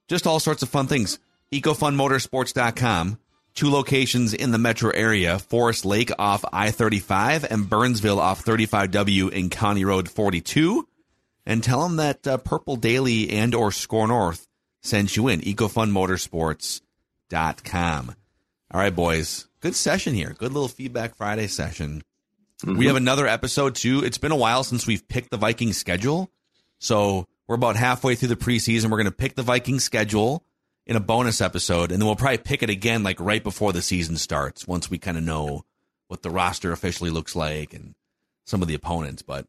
[0.09, 1.17] Just all sorts of fun things.
[1.53, 3.19] EcoFunMotorsports.com.
[3.59, 9.33] Two locations in the metro area Forest Lake off I 35 and Burnsville off 35W
[9.33, 10.87] in County Road 42.
[11.45, 14.47] And tell them that uh, Purple Daily and or Score North
[14.81, 15.41] sent you in.
[15.41, 18.15] EcoFunMotorsports.com.
[18.71, 19.49] All right, boys.
[19.59, 20.33] Good session here.
[20.37, 22.01] Good little feedback Friday session.
[22.65, 24.05] We have another episode too.
[24.05, 26.31] It's been a while since we've picked the Vikings schedule.
[26.77, 28.85] So we're about halfway through the preseason.
[28.85, 30.45] We're going to pick the Vikings schedule
[30.89, 33.81] in a bonus episode, and then we'll probably pick it again like right before the
[33.81, 35.63] season starts once we kind of know
[36.07, 37.93] what the roster officially looks like and
[38.47, 39.21] some of the opponents.
[39.21, 39.45] But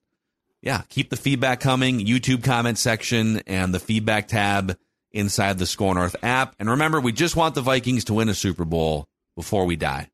[0.61, 1.99] yeah, keep the feedback coming.
[1.99, 4.77] YouTube comment section and the feedback tab
[5.13, 6.55] inside the Score North app.
[6.59, 10.11] And remember, we just want the Vikings to win a Super Bowl before we die.